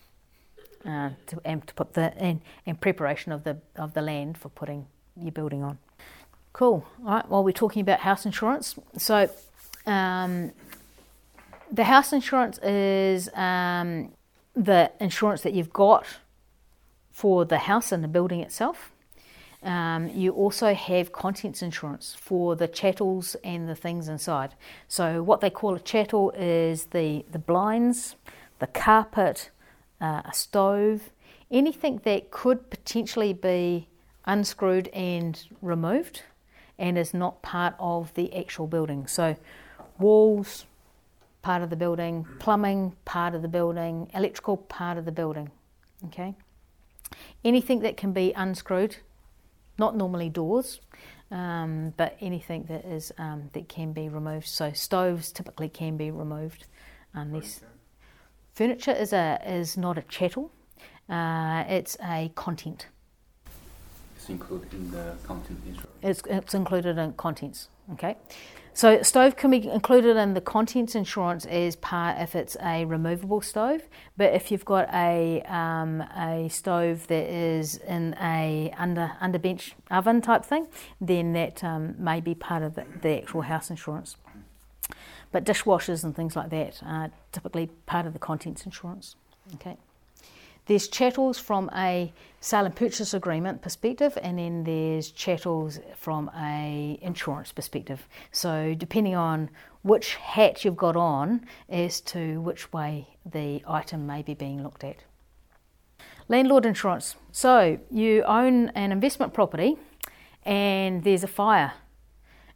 [0.87, 4.49] uh, to, and to put the and, and preparation of the of the land for
[4.49, 4.87] putting
[5.21, 5.79] your building on.
[6.55, 6.87] Cool.
[7.05, 7.29] All right.
[7.29, 8.77] Well, we're talking about house insurance.
[8.97, 9.29] So,
[9.87, 10.53] um,
[11.73, 14.13] the house insurance is um,
[14.55, 16.07] the insurance that you've got
[17.11, 18.93] for the house and the building itself.
[19.65, 24.55] Um, you also have contents insurance for the chattels and the things inside.
[24.87, 28.15] So, what they call a chattel is the, the blinds,
[28.61, 29.51] the carpet,
[30.01, 31.11] uh, a stove,
[31.51, 33.89] anything that could potentially be
[34.25, 36.23] unscrewed and removed
[36.79, 39.07] and is not part of the actual building.
[39.07, 39.37] So,
[39.99, 40.67] walls,
[41.43, 45.51] part of the building, plumbing, part of the building, electrical, part of the building.
[46.07, 46.35] Okay?
[47.45, 48.97] Anything that can be unscrewed,
[49.79, 50.81] not normally doors,
[51.31, 54.47] um, but anything that is um, that can be removed.
[54.47, 56.67] So stoves typically can be removed.
[57.13, 57.61] Unless
[58.55, 60.51] furniture is a is not a chattel,
[61.09, 62.87] uh, it's a content.
[64.17, 65.94] It's included in the content insurance.
[66.05, 67.69] It's, it's included in contents.
[67.95, 68.17] Okay,
[68.75, 73.41] so stove can be included in the contents insurance as part if it's a removable
[73.41, 73.83] stove.
[74.17, 79.75] But if you've got a um, a stove that is in a under under bench
[79.91, 80.67] oven type thing,
[81.01, 84.17] then that um, may be part of the, the actual house insurance.
[85.33, 89.17] But dishwashers and things like that are typically part of the contents insurance.
[89.55, 89.77] Okay.
[90.67, 92.13] There's chattels from a
[92.45, 98.07] sale and purchase agreement perspective, and then there's chattels from a insurance perspective.
[98.33, 99.49] So depending on
[99.81, 104.85] which hat you've got on, as to which way the item may be being looked
[104.85, 104.97] at.
[106.29, 107.17] Landlord insurance.
[107.33, 109.79] So you own an investment property,
[110.43, 111.73] and there's a fire,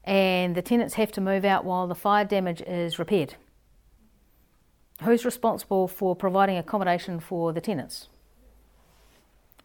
[0.05, 3.37] and the tenants have to move out while the fire damage is repaired.
[5.03, 8.11] Who's responsible for providing accommodation for the tenants?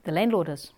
[0.03, 0.71] The landlord is.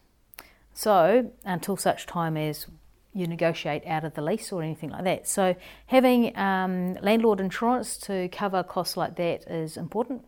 [0.74, 2.68] So, until such time as
[3.14, 5.28] you negotiate out of the lease or anything like that.
[5.28, 5.56] So,
[5.88, 10.26] having um, landlord insurance to cover costs like that is important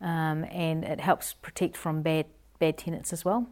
[0.00, 2.26] um, and it helps protect from bad,
[2.58, 3.48] bad tenants as well.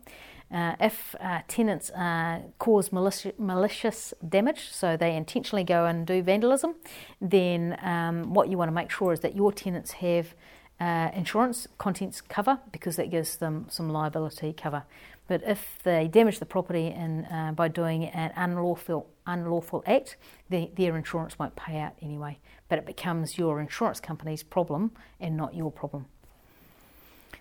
[0.53, 6.23] Uh, if uh, tenants uh, cause malicious, malicious, damage, so they intentionally go and do
[6.23, 6.75] vandalism,
[7.21, 10.35] then um, what you want to make sure is that your tenants have
[10.81, 14.85] uh, insurance contents cover because that gives them some liability cover.
[15.27, 20.17] But if they damage the property in, uh, by doing an unlawful unlawful act,
[20.51, 22.39] the, their insurance won't pay out anyway.
[22.69, 26.07] But it becomes your insurance company's problem and not your problem.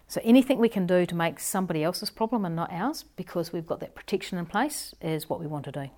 [0.07, 3.65] So anything we can do to make somebody else's problem and not ours, because we've
[3.65, 5.89] got that protection in place, is what we want to do.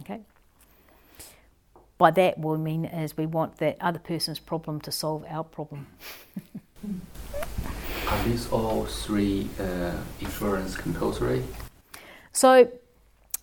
[0.00, 0.20] Okay.
[2.02, 5.44] By that, what we mean is we want that other person's problem to solve our
[5.44, 5.86] problem.
[8.08, 11.44] Are these all three uh, insurance compulsory?
[12.32, 12.72] So,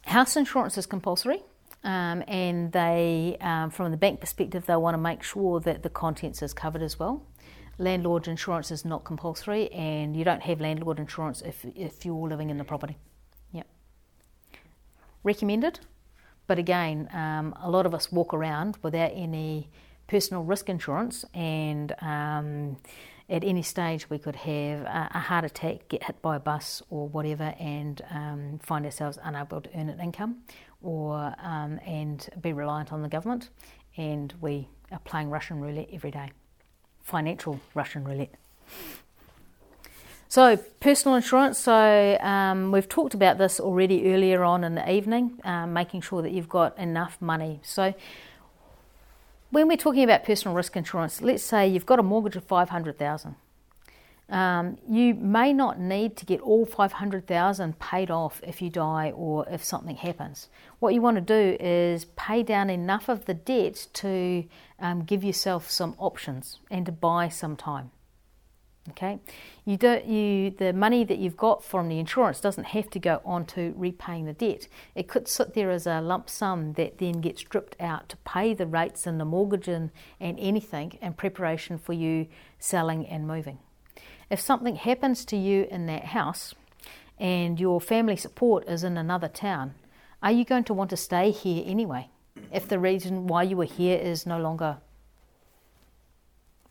[0.03, 1.41] house insurance is compulsory.
[1.85, 5.89] Um, and they, um, from the bank perspective, they want to make sure that the
[5.89, 7.25] contents is covered as well.
[7.77, 12.49] Landlord insurance is not compulsory, and you don't have landlord insurance if, if you're living
[12.49, 12.97] in the property.
[13.53, 13.67] Yep.
[15.23, 15.79] Recommended,
[16.49, 19.69] but again, um, a lot of us walk around without any
[20.07, 22.75] personal risk insurance, and um,
[23.29, 26.81] at any stage we could have a, a, heart attack, get hit by a bus
[26.89, 30.37] or whatever, and um, find ourselves unable to earn an income,
[30.81, 33.51] or um, and be reliant on the government,
[33.95, 36.31] and we are playing Russian roulette every day
[37.03, 38.33] financial Russian roulette.
[40.31, 41.57] So, personal insurance.
[41.57, 46.21] So, um, we've talked about this already earlier on in the evening, um, making sure
[46.21, 47.61] that you've got enough money.
[47.63, 47.95] So,
[49.49, 53.35] when we're talking about personal risk insurance, let's say you've got a mortgage of 500,000.
[54.29, 59.47] Um, you may not need to get all 500,000 paid off if you die or
[59.49, 60.47] if something happens.
[60.77, 64.45] What you want to do is pay down enough of the debt to
[64.79, 67.89] um, give yourself some options and to buy some time.
[68.91, 69.19] Okay,
[69.65, 70.05] you don't.
[70.05, 73.73] You the money that you've got from the insurance doesn't have to go on to
[73.77, 74.67] repaying the debt.
[74.95, 78.53] It could sit there as a lump sum that then gets stripped out to pay
[78.53, 83.59] the rates and the mortgage and, and anything in preparation for you selling and moving.
[84.29, 86.53] If something happens to you in that house
[87.17, 89.73] and your family support is in another town,
[90.21, 92.09] are you going to want to stay here anyway?
[92.51, 94.77] If the reason why you were here is no longer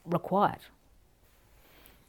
[0.05, 0.61] required,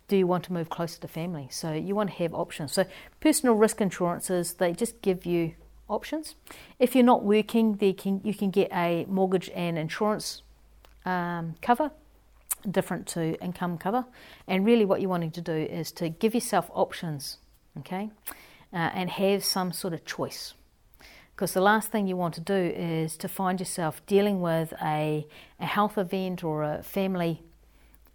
[0.10, 1.48] do you want to move closer to family?
[1.49, 2.73] So you want to have options.
[2.73, 2.86] So
[3.22, 5.53] personal risk insurances, they just give you
[5.88, 6.36] options.
[6.80, 10.41] If you're not working, can, you can get a mortgage and insurance
[11.06, 11.91] um, cover
[12.69, 14.06] different to income cover.
[14.48, 17.38] And really, what you're wanting to do is to give yourself options,
[17.80, 18.10] okay,
[18.73, 20.53] uh, and have some sort of choice.
[21.36, 25.26] Because the last thing you want to do is to find yourself dealing with a,
[25.60, 27.41] a health event or a family,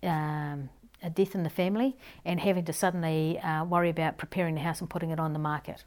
[0.03, 0.69] um,
[1.05, 4.81] a death in the family, and having to suddenly uh, worry about preparing the house
[4.81, 5.85] and putting it on the market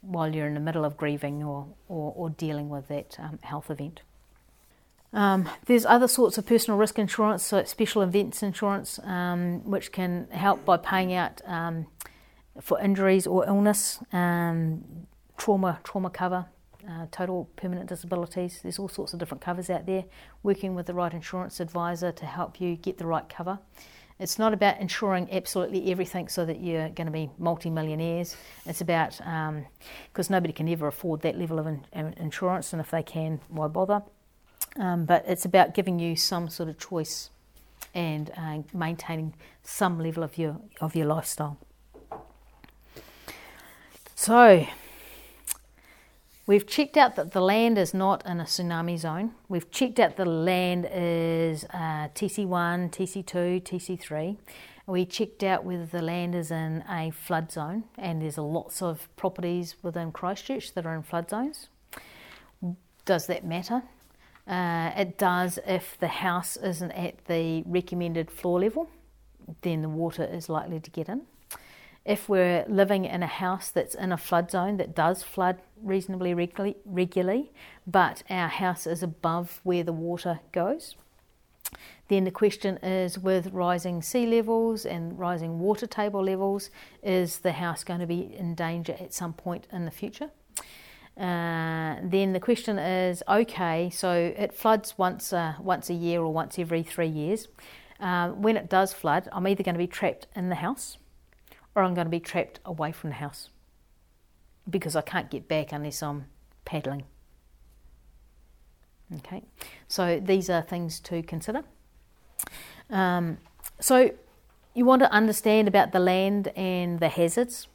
[0.00, 3.70] while you're in the middle of grieving or, or, or dealing with that um, health
[3.70, 4.00] event.
[5.12, 10.28] Um, there's other sorts of personal risk insurance, so special events insurance, um, which can
[10.30, 11.86] help by paying out um,
[12.60, 14.84] for injuries or illness, um,
[15.36, 16.46] trauma trauma cover,
[16.88, 18.60] uh, total permanent disabilities.
[18.62, 20.04] There's all sorts of different covers out there.
[20.42, 23.58] Working with the right insurance advisor to help you get the right cover.
[24.18, 28.36] It's not about insuring absolutely everything so that you're going to be multi-millionaires.
[28.66, 31.84] It's about because um, nobody can ever afford that level of in,
[32.18, 34.02] insurance, and if they can, why bother?
[34.76, 37.30] Um, but it's about giving you some sort of choice
[37.94, 41.58] and uh, maintaining some level of your of your lifestyle.
[44.14, 44.66] So,
[46.46, 49.32] we've checked out that the land is not in a tsunami zone.
[49.48, 54.36] We've checked out the land is uh, TC1, TC2, TC3.
[54.86, 59.08] We checked out whether the land is in a flood zone, and there's lots of
[59.16, 61.68] properties within Christchurch that are in flood zones.
[63.04, 63.82] Does that matter?
[64.48, 68.90] Uh, it does if the house isn't at the recommended floor level,
[69.62, 71.22] then the water is likely to get in
[72.04, 76.34] if we're living in a house that's in a flood zone that does flood reasonably
[76.84, 77.52] regularly,
[77.86, 80.96] but our house is above where the water goes,
[82.08, 86.70] then the question is with rising sea levels and rising water table levels,
[87.02, 90.30] is the house going to be in danger at some point in the future?
[91.16, 96.58] Uh, then the question is okay, so it floods once once a year or once
[96.58, 97.48] every three years.
[98.00, 100.96] Uh, when it does flood, I'm either going to be trapped in the house
[101.74, 103.50] or I'm going to be trapped away from the house
[104.68, 106.26] because I can't get back unless I'm
[106.64, 107.04] paddling.
[109.18, 109.42] Okay,
[109.88, 111.64] so these are things to consider.
[112.90, 113.38] Um,
[113.80, 114.12] so
[114.74, 117.66] you want to understand about the land and the hazards.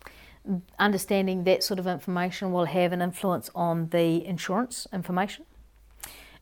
[0.79, 5.45] Understanding that sort of information will have an influence on the insurance information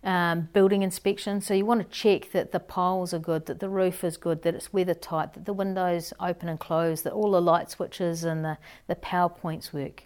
[0.03, 1.41] um, building inspection.
[1.41, 4.43] So you want to check that the piles are good, that the roof is good,
[4.43, 8.23] that it's weather tight, that the windows open and close, that all the light switches
[8.23, 8.57] and the,
[8.87, 10.03] the power points work,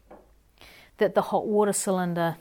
[0.97, 2.37] that the hot water cylinder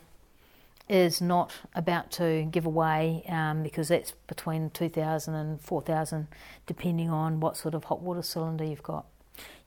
[0.89, 6.29] is not about to give away um, because that's between 2000 and 4000
[6.67, 9.07] depending on what sort of hot water cylinder you've got.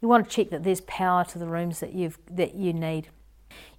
[0.01, 3.09] You want to check that there's power to the rooms that you've that you need.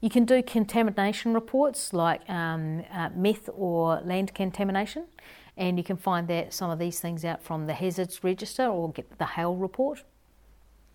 [0.01, 5.05] You can do contamination reports like um, uh, meth or land contamination,
[5.56, 8.90] and you can find that some of these things out from the hazards register or
[8.90, 10.05] get the hail report.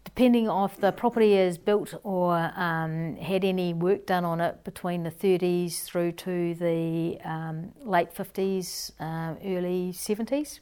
[0.04, 4.64] Depending on if the property is built or um, had any work done on it
[4.64, 10.60] between the 30s through to the um, late 50s, uh, early 70s,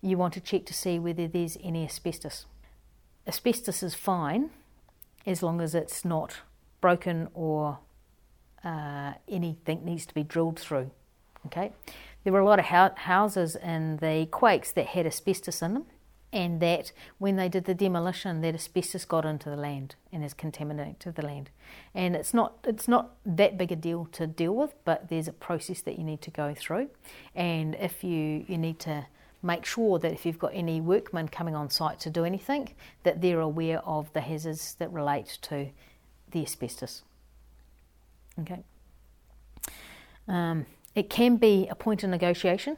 [0.00, 2.46] you want to check to see whether there's any asbestos.
[3.26, 4.50] Asbestos is fine
[5.26, 6.40] as long as it's not
[6.84, 7.78] broken or
[8.62, 10.90] uh, anything needs to be drilled through.
[11.46, 11.72] Okay,
[12.24, 15.86] there were a lot of houses in the quakes that had asbestos in them,
[16.30, 20.34] and that when they did the demolition, that asbestos got into the land and is
[20.34, 21.48] contaminated the land.
[21.94, 25.32] And it's not it's not that big a deal to deal with, but there's a
[25.32, 26.90] process that you need to go through,
[27.34, 29.06] and if you you need to
[29.42, 32.74] make sure that if you've got any workmen coming on site to do anything,
[33.04, 35.70] that they're aware of the hazards that relate to
[36.34, 37.02] the asbestos.
[38.40, 38.62] Okay.
[40.28, 42.76] Um, it can be a point of negotiation.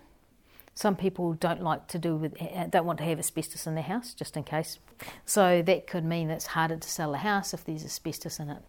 [0.74, 3.84] Some people don't like to do with, eh, don't want to have asbestos in their
[3.84, 4.78] house, just in case.
[5.24, 8.62] So that could mean it's harder to sell the house if there's asbestos in it.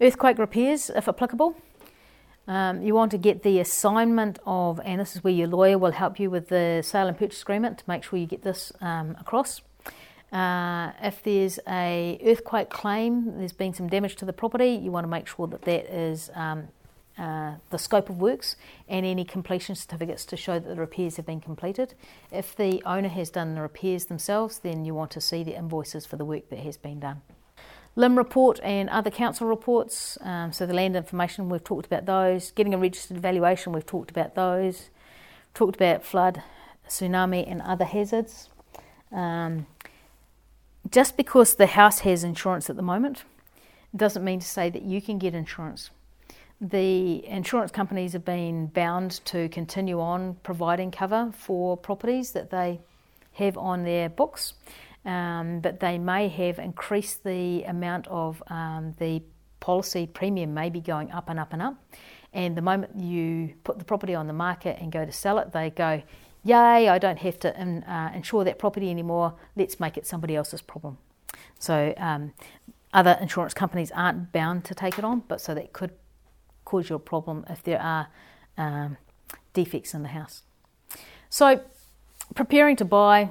[0.00, 1.54] Earthquake repairs, if applicable.
[2.48, 5.92] Um, you want to get the assignment of, and this is where your lawyer will
[5.92, 9.14] help you with the sale and purchase agreement to make sure you get this um,
[9.20, 9.60] across.
[10.32, 15.04] Uh, if there's a earthquake claim, there's been some damage to the property, you want
[15.04, 16.68] to make sure that that is um,
[17.18, 18.56] uh, the scope of works
[18.88, 21.94] and any completion certificates to show that the repairs have been completed.
[22.30, 26.06] If the owner has done the repairs themselves, then you want to see the invoices
[26.06, 27.20] for the work that has been done.
[27.94, 32.50] LIM report and other council reports, um, so the land information, we've talked about those.
[32.52, 34.88] Getting a registered valuation, we've talked about those.
[35.52, 36.42] Talked about flood,
[36.88, 38.48] tsunami, and other hazards.
[39.12, 39.66] Um,
[40.90, 43.24] just because the house has insurance at the moment
[43.94, 45.90] doesn't mean to say that you can get insurance.
[46.60, 52.80] The insurance companies have been bound to continue on providing cover for properties that they
[53.32, 54.54] have on their books,
[55.04, 59.22] um, but they may have increased the amount of um, the
[59.60, 61.74] policy premium may be going up and up and up.
[62.32, 65.52] And the moment you put the property on the market and go to sell it,
[65.52, 66.02] they go,
[66.44, 70.34] yay, I don't have to in, uh, insure that property anymore, let's make it somebody
[70.36, 70.98] else's problem.
[71.58, 72.32] So um,
[72.92, 75.92] other insurance companies aren't bound to take it on, but so that could
[76.64, 78.08] cause you a problem if there are
[78.58, 78.96] um,
[79.52, 80.42] defects in the house.
[81.30, 81.62] So
[82.34, 83.30] preparing to buy,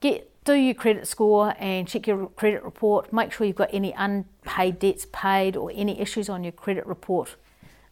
[0.00, 3.12] get do your credit score and check your credit report.
[3.12, 7.34] Make sure you've got any unpaid debts paid or any issues on your credit report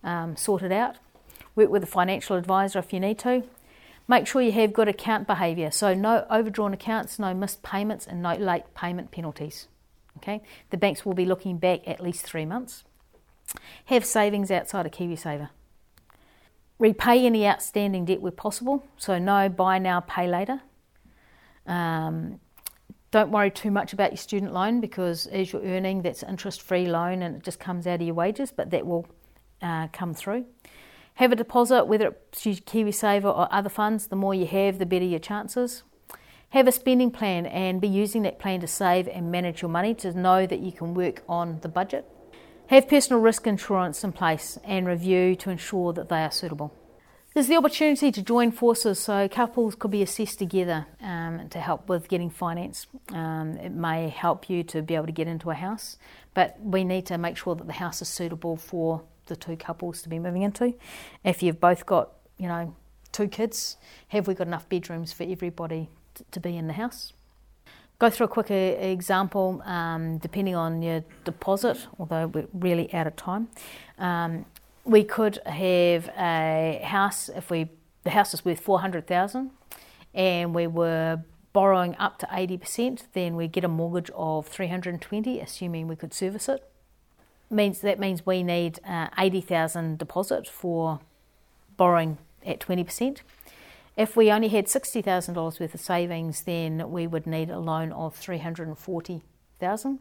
[0.05, 0.96] um, sorted out.
[1.56, 3.42] Work with a financial advisor if you need to.
[4.06, 8.22] Make sure you have good account behaviour, so no overdrawn accounts, no missed payments, and
[8.22, 9.68] no late payment penalties.
[10.18, 12.85] Okay, the banks will be looking back at least three months.
[13.86, 15.51] Have savings outside of KiwiSaver.
[16.78, 20.60] Repay any outstanding debt where possible, so no buy now, pay later.
[21.66, 22.40] Um,
[23.10, 26.86] don't worry too much about your student loan because as you're earning, that's interest free
[26.86, 29.06] loan and it just comes out of your wages, but that will
[29.62, 30.47] uh, come through.
[31.15, 34.09] Have a deposit, whether it's KiwiSaver or other funds.
[34.09, 35.85] The more you have, the better your chances.
[36.51, 39.95] Have a spending plan and be using that plan to save and manage your money
[39.95, 42.05] to know that you can work on the budget.
[42.66, 46.74] Have personal risk insurance in place and review to ensure that they are suitable.
[47.32, 51.89] There's the opportunity to join forces, so couples could be assessed together um, to help
[51.89, 52.86] with getting finance.
[53.12, 55.97] Um, it may help you to be able to get into a house,
[56.32, 60.02] but we need to make sure that the house is suitable for the two couples
[60.02, 60.74] to be moving into.
[61.24, 62.74] If you've both got, you know,
[63.12, 63.76] two kids,
[64.09, 65.88] have we got enough bedrooms for everybody
[66.30, 67.12] to be in the house?
[67.98, 73.14] Go through a quick example, um, depending on your deposit, although we're really out of
[73.16, 73.48] time.
[73.98, 74.46] Um,
[74.84, 77.70] we could have a house if we
[78.02, 79.52] the house is worth four hundred thousand,
[80.12, 81.22] and we were
[81.52, 85.40] borrowing up to eighty percent, then we get a mortgage of three hundred and twenty,
[85.40, 86.68] assuming we could service it
[87.50, 91.00] means that means we need uh, 80,000 deposit for
[91.76, 93.18] borrowing at 20%.
[93.96, 98.16] If we only had $60,000 worth of savings, then we would need a loan of
[98.16, 99.98] 340,000.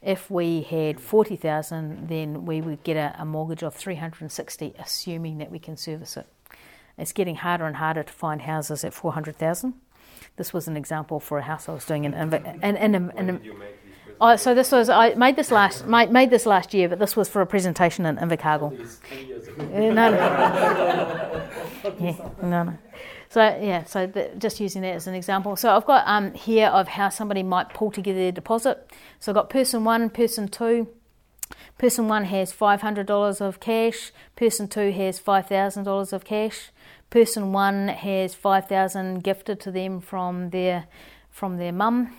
[0.00, 5.50] If we had 40,000, then we would get a, a mortgage of 360, assuming that
[5.50, 6.26] we can service it.
[6.96, 9.74] It's getting harder and harder to find houses at 400,000.
[10.36, 13.10] This was an example for a house I was doing in, in, in, in, in,
[13.16, 13.40] in
[14.20, 17.16] Oh, so this was I made this last made, made this last year, but this
[17.16, 18.72] was for a presentation in Invercargill.
[19.68, 20.16] no, no.
[22.00, 22.78] yeah, no, no.
[23.30, 25.54] So yeah, so the, just using that as an example.
[25.54, 28.90] So I've got um, here of how somebody might pull together their deposit.
[29.20, 30.88] So I've got person one, person two.
[31.78, 34.10] Person one has five hundred dollars of cash.
[34.34, 36.70] Person two has five thousand dollars of cash.
[37.10, 40.86] Person one has five thousand gifted to them from their
[41.30, 42.16] from their mum.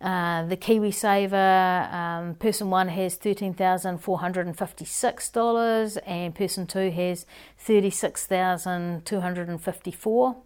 [0.00, 7.26] Uh, the KiwiSaver um, person one has $13,456 and person two has
[7.66, 10.36] $36,254.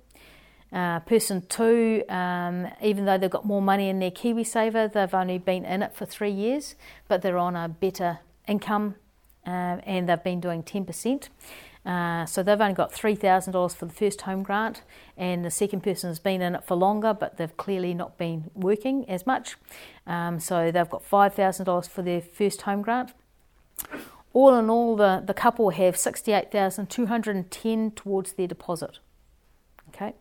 [0.72, 5.39] Uh, person two, um, even though they've got more money in their KiwiSaver, they've only
[5.39, 6.77] been in it for three years,
[7.09, 8.94] but they're on a better income
[9.44, 11.28] uh, and they've been doing 10%.
[11.85, 14.82] Uh, so they've only got $3,000 for the first home grant,
[15.16, 18.51] and the second person has been in it for longer, but they've clearly not been
[18.55, 19.57] working as much.
[20.07, 23.12] Um, so they've got $5,000 for their first home grant.
[24.32, 28.98] All in all, the, the couple have 68210 towards their deposit.
[29.89, 30.15] Okay.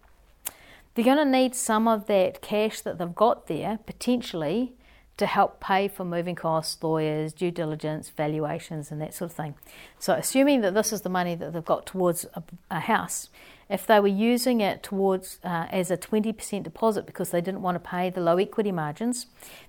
[0.96, 4.74] They're going to need some of that cash that they've got there, potentially,
[5.20, 9.56] to help pay for moving costs, lawyers, due diligence, valuations, and that sort of thing.
[10.00, 13.30] So, assuming that this is the money that they've got towards a, a house,
[13.70, 17.76] if they were using it towards uh, as a 20% deposit because they didn't want
[17.76, 19.28] to pay the low equity margins,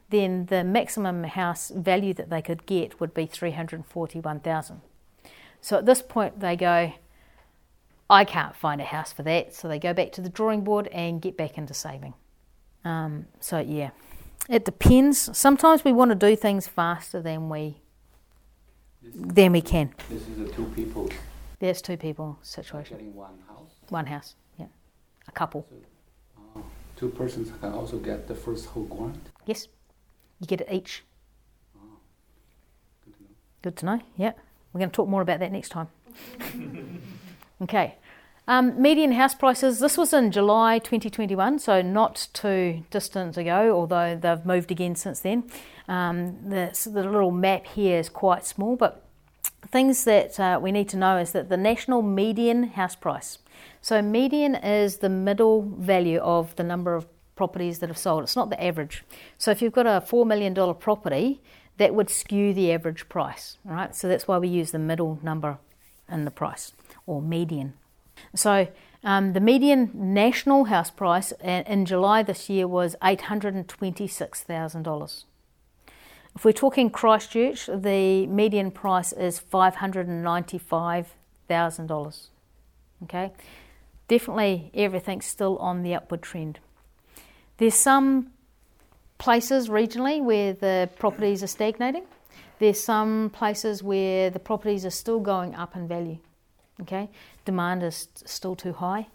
[0.09, 4.81] then the maximum house value that they could get would be 341,000.
[5.61, 6.95] So at this point they go,
[8.09, 10.89] I can't find a house for that, so they go back to the drawing board
[10.89, 12.15] and get back into saving.
[12.85, 13.91] Um, so yeah.
[14.51, 15.39] It depends.
[15.39, 17.81] Sometimes we want to do things faster than we
[19.15, 19.95] than we can.
[20.09, 21.09] This is a two people.
[21.61, 22.97] There's two people situation.
[22.97, 23.71] Getting one house.
[23.91, 24.67] One house, yeah,
[25.29, 25.69] a couple.
[25.71, 25.77] So,
[26.57, 26.63] uh,
[26.97, 29.29] two persons can also get the first home grant.
[29.47, 29.69] Yes,
[30.41, 31.05] you get it each.
[31.77, 31.99] Oh,
[33.05, 33.29] good to know.
[33.63, 34.01] Good to know.
[34.17, 34.33] Yeah,
[34.73, 35.89] we're going to talk more about that next time.
[37.63, 37.95] okay.
[38.51, 44.17] Um, median house prices, this was in July 2021, so not too distant ago, although
[44.17, 45.45] they've moved again since then.
[45.87, 49.07] Um, the, the, little map here is quite small, but
[49.69, 53.39] things that uh, we need to know is that the national median house price.
[53.83, 57.07] So, median is the middle value of the number of
[57.37, 59.05] properties that have sold, it's not the average.
[59.39, 61.41] So, if you've got a $4 million property,
[61.77, 63.95] that would skew the average price, right?
[63.95, 65.59] So, that's why we use the middle number
[66.11, 66.73] in the price
[67.07, 67.75] or median.
[68.35, 68.69] So
[69.03, 75.25] um, the median national house price in July this year was $826,000.
[76.37, 82.27] If we're talking Christchurch, the median price is $595,000.
[83.05, 83.33] Okay,
[84.09, 86.59] definitely everything's still on the upward trend.
[87.57, 88.33] There's some
[89.17, 92.05] places regionally where the properties are stagnating.
[92.59, 96.19] There's some places where the properties are still going up in value.
[96.83, 97.11] Okay,
[97.45, 99.07] demand is still too high.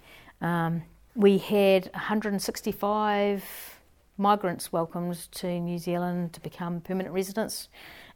[0.41, 0.83] Um,
[1.15, 3.43] we had 165
[4.17, 7.69] migrants welcomed to New Zealand to become permanent residents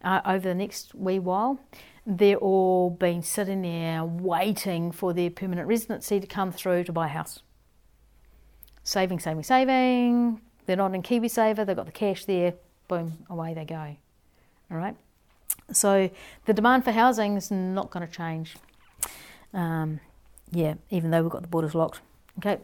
[0.03, 1.59] uh, over the next wee while.
[2.05, 7.05] They're all been sitting there waiting for their permanent residency to come through to buy
[7.05, 7.39] a house.
[8.83, 10.41] Saving, saving, saving.
[10.65, 12.53] They're not in KiwiSaver, they've got the cash there,
[12.87, 13.95] boom, away they go.
[14.71, 14.95] All right?
[15.71, 16.09] So
[16.45, 18.55] the demand for housing is not going to change.
[19.53, 19.99] Um,
[20.51, 22.01] yeah, even though we've got the borders locked.
[22.39, 22.59] Okay.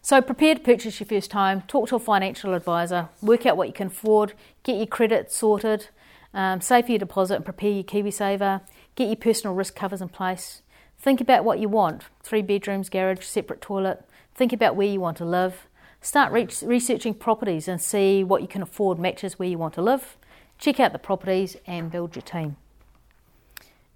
[0.00, 1.62] So prepare to purchase your first home.
[1.62, 3.08] Talk to a financial advisor.
[3.20, 4.32] Work out what you can afford.
[4.62, 5.88] Get your credit sorted.
[6.32, 8.62] Um, save for your deposit and prepare your KiwiSaver.
[8.94, 10.62] Get your personal risk covers in place.
[10.98, 12.04] Think about what you want.
[12.22, 14.04] Three bedrooms, garage, separate toilet.
[14.34, 15.66] Think about where you want to live.
[16.00, 19.82] Start re- researching properties and see what you can afford matches where you want to
[19.82, 20.16] live.
[20.58, 22.56] Check out the properties and build your team.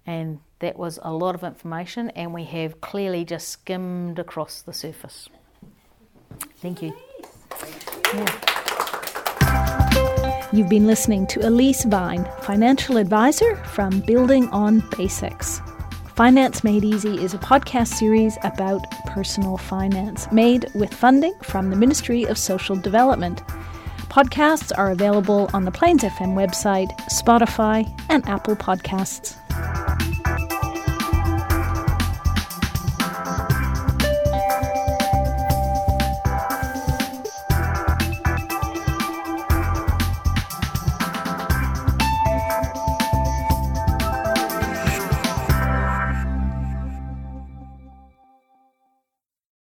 [0.05, 4.73] And that was a lot of information, and we have clearly just skimmed across the
[4.73, 5.29] surface.
[6.57, 6.93] Thank you.
[10.53, 15.61] You've been listening to Elise Vine, financial advisor from Building on Basics.
[16.15, 21.75] Finance Made Easy is a podcast series about personal finance, made with funding from the
[21.75, 23.41] Ministry of Social Development.
[24.09, 29.35] Podcasts are available on the Plains FM website, Spotify, and Apple Podcasts.